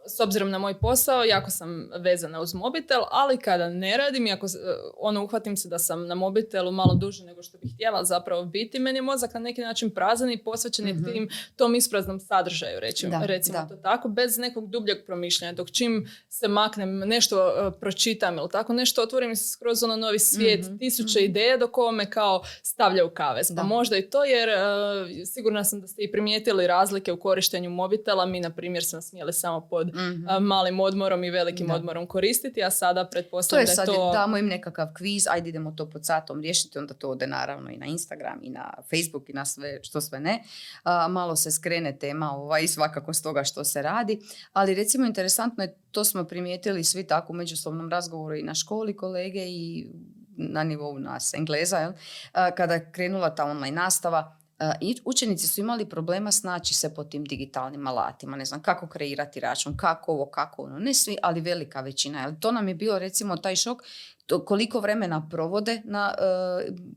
[0.06, 4.48] s obzirom na moj posao, jako sam vezana uz mobitel, ali kada ne radim ako
[4.48, 4.56] s-
[4.96, 8.78] ono uhvatim se da sam na mobitelu malo duže nego što bih htjela zapravo biti,
[8.78, 11.04] meni je mozak na neki način prazan i posvećen je Mhm.
[11.04, 13.66] tim tom ispraznom sadržaju, recimo, Da, recimo da.
[13.66, 15.52] to tako, bez nekog dubljeg promišljanja.
[15.52, 20.18] Dok čim se maknem, nešto uh, pročitam ili tako nešto, otvorim se skroz ono novi
[20.20, 21.24] svijet, Mhm, tisuće mhm.
[21.24, 23.48] ideja dok ovo me kao stavlja u kavez.
[23.48, 23.62] Pa Da.
[23.64, 24.54] možda i to jer uh,
[25.26, 28.26] sigurna sam da ste i primijetili razlike u korištenju mobitela.
[28.26, 30.26] Mi, na primjer, smo smjeli samo pod Mhm.
[30.26, 31.74] uh, malim odmorom i velikim Da.
[31.74, 34.10] odmorom koristiti, a sada pretpostavljam da je sad, to...
[34.12, 37.76] damo im nekakav kviz, ajde idemo to pod satom riješiti, onda to ode naravno i
[37.76, 40.42] na Instagram i na Facebook i na sve što sve ne.
[40.84, 44.20] A, malo se skrene tema ovaj, svakako s toga što se radi,
[44.52, 48.96] ali recimo interesantno je, to smo primijetili svi tako u međusobnom razgovoru i na školi
[48.96, 49.86] kolege i
[50.36, 51.92] na nivou nas Engleza, jel?
[52.56, 54.36] Kada je krenula ta online nastava,
[54.80, 59.40] i učenici su imali problema snaći se po tim digitalnim alatima, ne znam kako kreirati
[59.40, 62.36] račun, kako ovo, kako ono, ne svi, ali velika većina.
[62.40, 63.82] To nam je bilo recimo taj šok
[64.26, 66.24] to koliko vremena provode na e,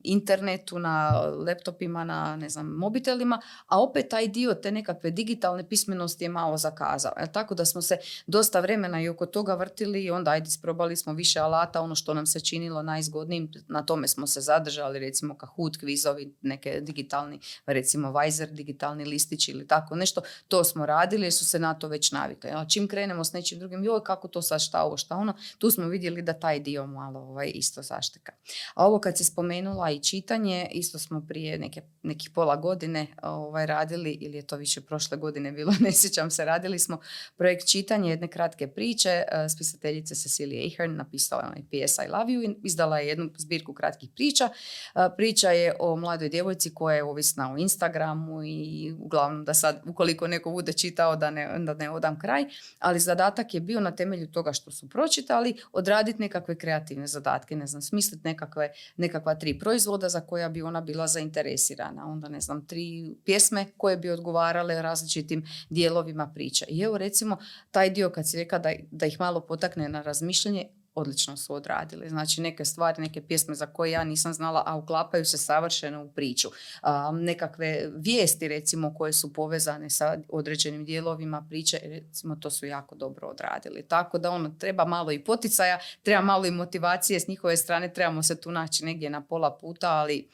[0.04, 1.10] internetu, na
[1.48, 6.58] laptopima, na ne znam, mobitelima, a opet taj dio te nekakve digitalne pismenosti je malo
[6.58, 7.12] zakazao.
[7.18, 7.28] jel?
[7.34, 7.98] Tako da smo se
[8.28, 12.14] dosta vremena i oko toga vrtili i onda ajde isprobali smo više alata, ono što
[12.14, 18.14] nam se činilo najzgodnijim, na tome smo se zadržali, recimo Kahoot, kvizovi, neke digitalni, recimo
[18.20, 22.12] Vizer, digitalni listić ili tako nešto, to smo radili jer su se na to već
[22.12, 22.50] navikli.
[22.50, 25.72] A čim krenemo s nečim drugim, joj kako to sad šta ovo šta ono, tu
[25.72, 28.32] smo vidjeli da taj dio malo ovaj, isto zašteka.
[28.76, 33.66] A ovo kad si spomenula i čitanje, isto smo prije neke, nekih pola godine ovaj,
[33.66, 37.00] radili, ili je to više prošle godine bilo, ne sjećam se, radili smo
[37.38, 42.34] projekt čitanje jedne kratke priče, eh, spisateljice Cecilia Ahern napisala je onaj PS I Love
[42.34, 44.50] You i izdala je jednu zbirku kratkih priča.
[44.96, 49.82] Eh, Priča je o mladoj djevojci koja je ovisna o Instagramu i uglavnom da sad,
[49.86, 52.46] ukoliko neko bude čitao da ne, da ne odam kraj,
[52.80, 57.68] ali zadatak je bio na temelju toga što su pročitali odraditi nekakve kreativne zadatke, ne
[57.68, 62.66] znam, smisliti nekakve, nekakva tri proizvoda za koja bi ona bila zainteresirana, onda ne znam,
[62.66, 66.66] tri pjesme koje bi odgovarale različitim dijelovima priče.
[66.70, 67.38] I evo recimo
[67.72, 72.10] taj dio kad si rekla da, da ih malo potakne na razmišljanje, odlično su odradili.
[72.10, 76.10] Znači neke stvari, neke pjesme za koje ja nisam znala, a uklapaju se savršeno u
[76.10, 76.50] priču.
[76.82, 82.96] A, nekakve vijesti recimo koje su povezane sa određenim dijelovima priče, recimo to su jako
[82.96, 83.84] dobro odradili.
[83.88, 88.24] Tako da ono treba malo i poticaja, treba malo i motivacije s njihove strane, trebamo
[88.24, 90.30] se tu naći negdje na pola puta, ali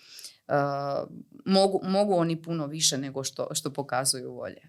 [0.48, 1.06] a,
[1.46, 4.62] mogu, mogu oni puno više nego što, što pokazuju volje.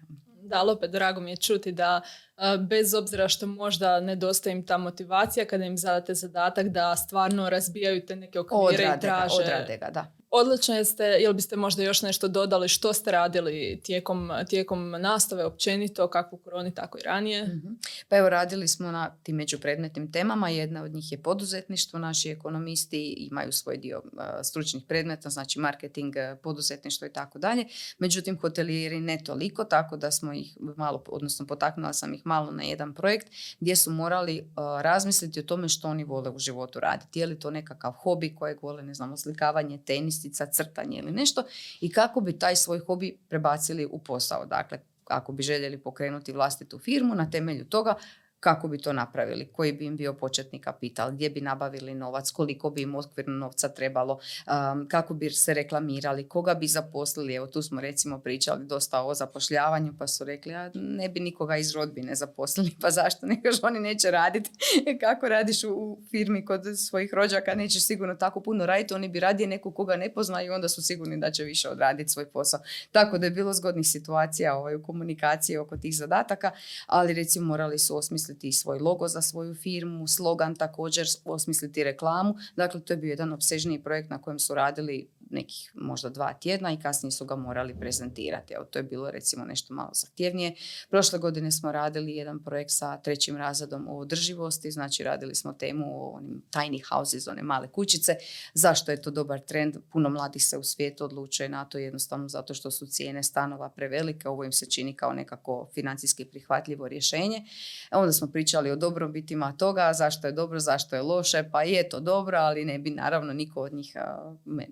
[0.53, 2.01] Ali opet drago mi je čuti da
[2.35, 7.49] a, bez obzira što možda nedostaje im ta motivacija kada im zadate zadatak da stvarno
[7.49, 9.35] razbijaju te neke okvire i Odrade ga, traže.
[9.35, 10.05] odrade ga, da.
[10.35, 16.07] Odlično jeste, jel biste možda još nešto dodali što ste radili tijekom, tijekom nastave općenito,
[16.07, 17.43] kako u koroni, tako i ranije?
[17.43, 17.73] Mhm.
[18.09, 23.27] Pa evo radili smo na tim međupredmetnim temama, jedna od njih je poduzetništvo, naši ekonomisti
[23.31, 26.13] imaju svoj dio uh, stručnih predmeta, znači marketing,
[26.43, 27.65] poduzetništvo i tako dalje.
[27.97, 32.63] Međutim, hotelijeri ne toliko, tako da smo ih malo, odnosno potaknula sam ih malo na
[32.63, 33.27] jedan projekt
[33.59, 37.19] gdje su morali uh, razmisliti o tome što oni vole u životu raditi.
[37.19, 39.77] Je li to nekakav hobi kojeg vole, ne znam, oslikavanje,
[40.23, 41.43] tenistica, crtanje ili nešto
[41.81, 44.45] i kako bi taj svoj hobi prebacili u posao.
[44.45, 47.95] Dakle, ako bi željeli pokrenuti vlastitu firmu, na temelju toga
[48.43, 52.69] kako bi to napravili, koji bi im bio početni kapital, gdje bi nabavili novac, koliko
[52.69, 57.33] bi im okvirno novca trebalo, um, kako bi se reklamirali, koga bi zaposlili.
[57.33, 61.57] Evo tu smo recimo pričali dosta o zapošljavanju pa su rekli a ne bi nikoga
[61.57, 64.49] iz rodbine zaposlili pa zašto nego oni neće raditi
[65.03, 69.47] kako radiš u, firmi kod svojih rođaka nećeš sigurno tako puno raditi oni bi radije
[69.47, 72.59] nekog koga ne poznaju onda su sigurni da će više odraditi svoj posao.
[72.91, 76.51] Tako da je bilo zgodnih situacija ovaj, u komunikaciji oko tih zadataka,
[76.87, 82.35] ali recimo morali su osmisliti svoj logo za svoju firmu, slogan također, osmisliti reklamu.
[82.55, 86.71] Dakle, to je bio jedan obsežniji projekt na kojem su radili nekih možda dva tjedna
[86.71, 88.53] i kasnije su ga morali prezentirati.
[88.53, 90.55] Evo, to je bilo recimo nešto malo zahtjevnije.
[90.89, 95.85] Prošle godine smo radili jedan projekt sa trećim razredom o održivosti, znači radili smo temu
[95.87, 98.15] o onim tiny houses, one male kućice.
[98.53, 99.77] Zašto je to dobar trend?
[99.91, 104.29] Puno mladih se u svijetu odlučuje na to jednostavno zato što su cijene stanova prevelike.
[104.29, 107.43] Ovo im se čini kao nekako financijski prihvatljivo rješenje.
[107.91, 111.99] Onda smo pričali o dobrobitima toga, zašto je dobro, zašto je loše, pa je to
[111.99, 113.95] dobro, ali ne bi naravno niko od njih,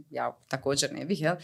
[0.10, 1.36] ja također ne bih, jel,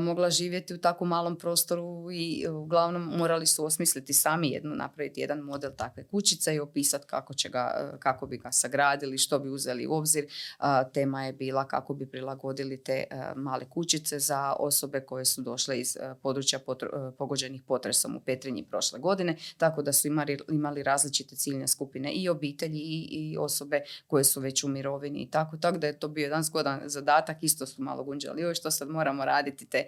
[0.00, 5.38] mogla živjeti u tako malom prostoru i uglavnom morali su osmisliti sami jednu, napraviti jedan
[5.38, 9.86] model takve kućice i opisati kako, će ga, kako bi ga sagradili, što bi uzeli
[9.86, 10.26] u obzir.
[10.94, 13.04] tema je bila kako bi prilagodili te
[13.36, 16.58] male kućice za osobe koje su došle iz područja
[17.18, 22.28] pogođenih potresom u Petrinji prošle godine, tako da su imali, imali različite ciljne skupine i
[22.28, 26.08] obitelji i, i osobe koje su već u mirovini i tako, tako da je to
[26.08, 29.86] bio jedan zgodan zadatak, isto su malo gunđali joj što sad moramo raditi te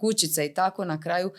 [0.00, 1.32] kućice i tako na kraju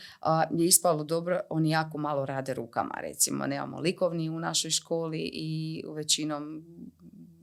[0.51, 5.83] je ispalo dobro, oni jako malo rade rukama recimo, nemamo likovni u našoj školi i
[5.95, 6.65] većinom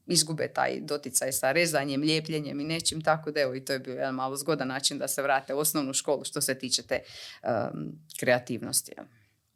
[0.07, 3.95] izgube taj doticaj sa rezanjem, lijepljenjem i nečim, tako da evo i to je bio
[3.95, 7.01] jedan malo zgodan način da se vrate u osnovnu školu što se tiče te
[8.21, 8.93] kreativnosti.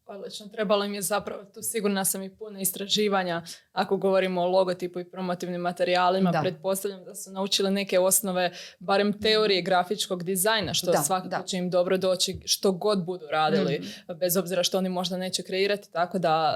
[0.07, 3.43] Odlično, trebalo im je zapravo, tu sigurna sam i puno istraživanja,
[3.73, 6.41] ako govorimo o logotipu i promotivnim materijalima, da.
[6.41, 11.71] pretpostavljam da su naučili neke osnove, barem teorije grafičkog dizajna, što da, svakako će im
[11.71, 14.19] dobro doći što god budu radili, mhm.
[14.19, 16.55] bez obzira što oni možda neće kreirati, tako da,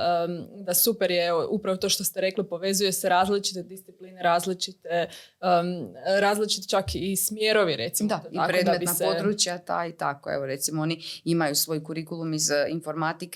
[0.55, 5.09] da super je upravo to što ste rekli, povezuje se različite discipline, različite,
[5.41, 8.09] um, različiti čak i smjerovi recimo.
[8.09, 9.05] Da, i predmetna se...
[9.05, 12.67] područja ta i tako, evo recimo oni imaju svoj kurikulum iz eh,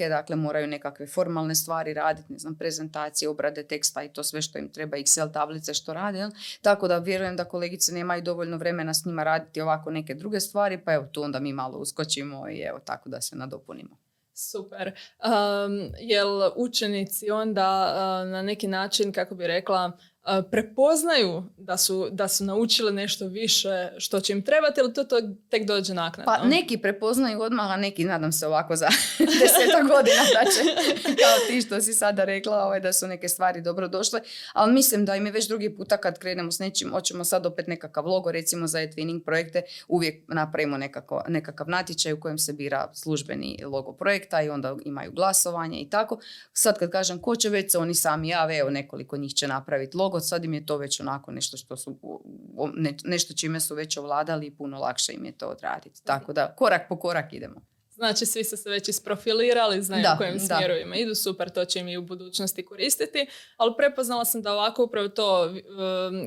[0.01, 4.43] informatike, dakle moraju nekakve formalne stvari raditi, ne znam, prezentacije, obrade teksta i to sve
[4.43, 6.29] što im treba, Excel tablice što rade.
[6.63, 10.79] Tako da vjerujem da kolegice nemaju dovoljno vremena s njima raditi ovako neke druge stvari,
[10.85, 13.97] pa evo tu onda mi malo uskočimo i evo tako da se nadopunimo.
[14.35, 14.93] Super.
[15.19, 17.95] Um, jel učenici onda
[18.25, 19.93] na neki način, kako bi rekla,
[20.51, 25.20] prepoznaju da su, da su naučili nešto više što će im trebati ili to, to
[25.51, 26.33] tek dođe naknadno?
[26.37, 28.89] Pa neki prepoznaju odmah, a neki nadam se ovako za
[29.41, 30.61] deseta godina da će,
[31.03, 34.20] kao ti što si sada rekla, ovaj, da su neke stvari dobro došle,
[34.53, 37.66] ali mislim da im je već drugi puta kad krenemo s nečim, hoćemo sad opet
[37.66, 42.91] nekakav logo, recimo za e-twinning projekte, uvijek napravimo nekako, nekakav natječaj u kojem se bira
[42.95, 46.18] službeni logo projekta i onda imaju glasovanje i tako.
[46.53, 49.97] Sad kad kažem ko će već se oni sami jave, evo nekoliko njih će napraviti
[49.97, 51.99] logo, sad im je to već onako nešto što su,
[53.05, 56.05] nešto čime su već ovladali i puno lakše im je to odraditi.
[56.05, 57.61] Tako da korak po korak idemo.
[58.01, 61.81] Znači, svi su se već isprofilirali, znaju da, u kojim smjerovima idu, super, to će
[61.81, 63.27] im i u budućnosti koristiti,
[63.57, 65.57] ali prepoznala sam da ovako upravo to um,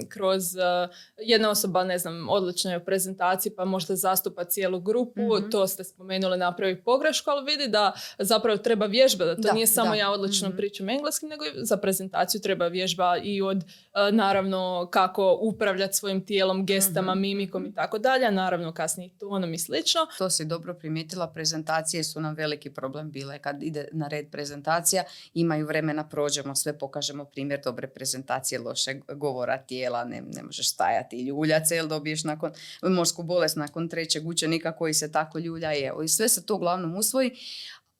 [0.09, 5.21] kroz uh, jedna osoba, ne znam, odlično je u prezentaciji, pa možda zastupa cijelu grupu,
[5.21, 5.49] mhm.
[5.49, 9.95] to ste spomenuli, napravi pogrešku, ali vidi da zapravo treba vježba, da to nije samo
[9.95, 13.63] ja odlično mm pričam engleskim, nego i za prezentaciju treba vježba i od, uh,
[14.11, 19.57] naravno, kako upravljati svojim tijelom, gestama, mm mimikom i tako dalje, naravno kasnije tonom i
[19.57, 20.01] slično.
[20.17, 23.39] To si dobro primijetila, prezentacija prezentacije su nam veliki problem bile.
[23.39, 25.03] Kad ide na red prezentacija,
[25.33, 31.21] imaju vremena, prođemo sve, pokažemo primjer dobre prezentacije, loše govora tijela, ne, ne možeš stajati
[31.21, 32.51] ljulja cel dobiješ nakon
[32.81, 36.03] morsku bolest nakon trećeg učenika koji se tako ljulja evo.
[36.03, 37.31] I sve se to uglavnom usvoji,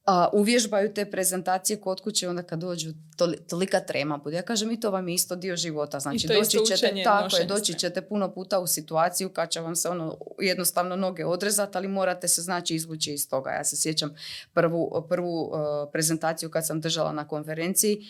[0.06, 2.94] a, uvježbaju te prezentacije kod kuće onda kad dođu
[3.50, 4.36] tolika trema bude.
[4.36, 6.00] Ja kažem i to vam je isto dio života.
[6.00, 9.90] Znači doći ćete, tako je, doći ćete puno puta u situaciju kad će vam se
[9.90, 13.50] ono jednostavno noge odrezati, ali morate se znači izvući iz toga.
[13.50, 14.16] Ja se sjećam
[14.54, 15.52] prvu, prvu
[15.92, 18.08] prezentaciju kad sam držala na konferenciji,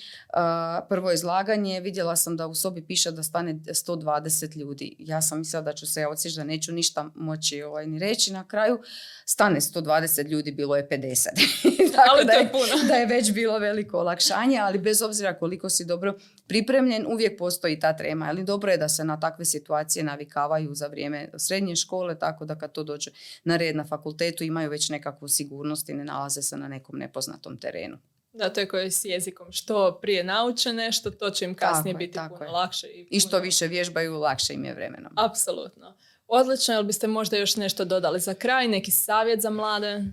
[0.90, 4.96] prvo izlaganje, vidjela sam da u sobi piše da stane 120 ljudi.
[5.00, 8.48] Ja sam mislila da ću se odsjeći da neću ništa moći ovaj, ni reći na
[8.48, 8.80] kraju.
[9.26, 11.80] Stane 120 ljudi, bilo je 50.
[11.96, 12.52] Tako da, je,
[12.90, 16.14] da je već bilo veliko olakšanje, ali bez obzira koliko si dobro
[16.48, 18.26] pripremljen, uvijek postoji ta trema.
[18.26, 22.58] Ali dobro je da se na takve situacije navikavaju za vrijeme srednje škole, tako da
[22.58, 23.12] kad to dođe
[23.44, 27.58] na red na fakultetu imaju već nekakvu sigurnost i ne nalaze se na nekom nepoznatom
[27.58, 27.98] terenu.
[28.34, 29.52] Da, to je koje s jezikom.
[29.52, 32.52] Što prije nauče nešto, to će im kasnije Tako biti tako puno je.
[32.52, 32.88] lakše.
[32.88, 35.14] I, I što više vježbaju, lakše im je vremenom.
[35.16, 35.98] Apsolutno.
[36.28, 40.04] Odlično, jel biste možda još nešto dodali za kraj, neki savjet za mlade?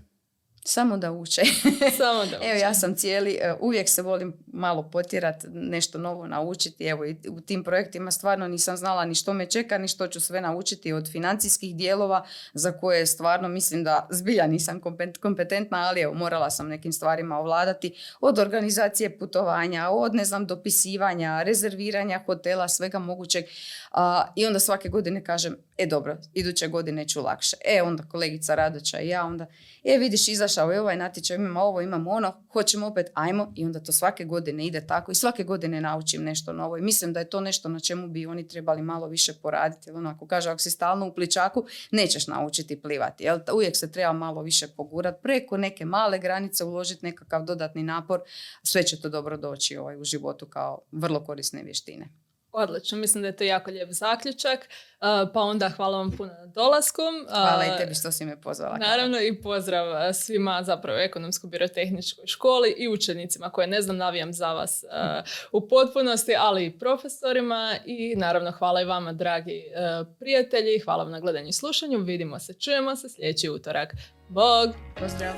[0.65, 1.43] Samo da uče.
[1.99, 2.59] Samo da Evo uče.
[2.61, 6.85] ja sam cijeli, e, uvijek se volim malo potjerat, nešto novo naučiti.
[6.87, 10.21] Evo i u tim projektima stvarno nisam znala ni što me čeka, ni što ću
[10.21, 16.01] sve naučiti od financijskih dijelova za koje stvarno mislim da zbilja nisam kompet- kompetentna, ali
[16.01, 17.95] evo morala sam nekim stvarima ovladati.
[18.21, 23.45] Od organizacije putovanja, od ne znam dopisivanja, rezerviranja hotela, svega mogućeg.
[23.91, 27.57] A, I onda svake godine kažem, e dobro, iduće godine ću lakše.
[27.65, 29.47] E onda kolegica Radoća i ja onda,
[29.85, 33.81] e vidiš izašao je ovaj natječaj, imamo ovo, imamo ono, hoćemo opet, ajmo i onda
[33.81, 37.31] to svake godine ide tako i svake godine naučim nešto novo i mislim da je
[37.31, 40.71] to nešto na čemu bi oni trebali malo više poraditi, jer onako kaže, ako si
[40.71, 43.39] stalno u pličaku, nećeš naučiti plivati, jel?
[43.55, 48.21] Uvijek se treba malo više pogurat, preko neke male granice uložiti nekakav dodatni napor,
[48.63, 52.09] sve će to dobro doći ovaj, u životu kao vrlo korisne vještine.
[52.53, 54.69] Odlično, mislim da je to jako lijep zaključak.
[55.01, 57.03] Uh, pa onda hvala vam puno na dolasku.
[57.29, 58.77] Hvala Uh, i tebi što si me pozvala.
[58.79, 64.53] Naravno i pozdrav uh, svima zapravo ekonomsko-birotehničkoj školi i učenicima koje ne znam navijam za
[64.53, 69.65] vas uh, u potpunosti, ali i profesorima i naravno hvala i vama dragi
[70.01, 73.93] uh, prijatelji, hvala vam na gledanju i slušanju, vidimo se, čujemo se sljedeći utorak.
[74.29, 74.71] Bog!
[75.01, 75.35] Pozdrav!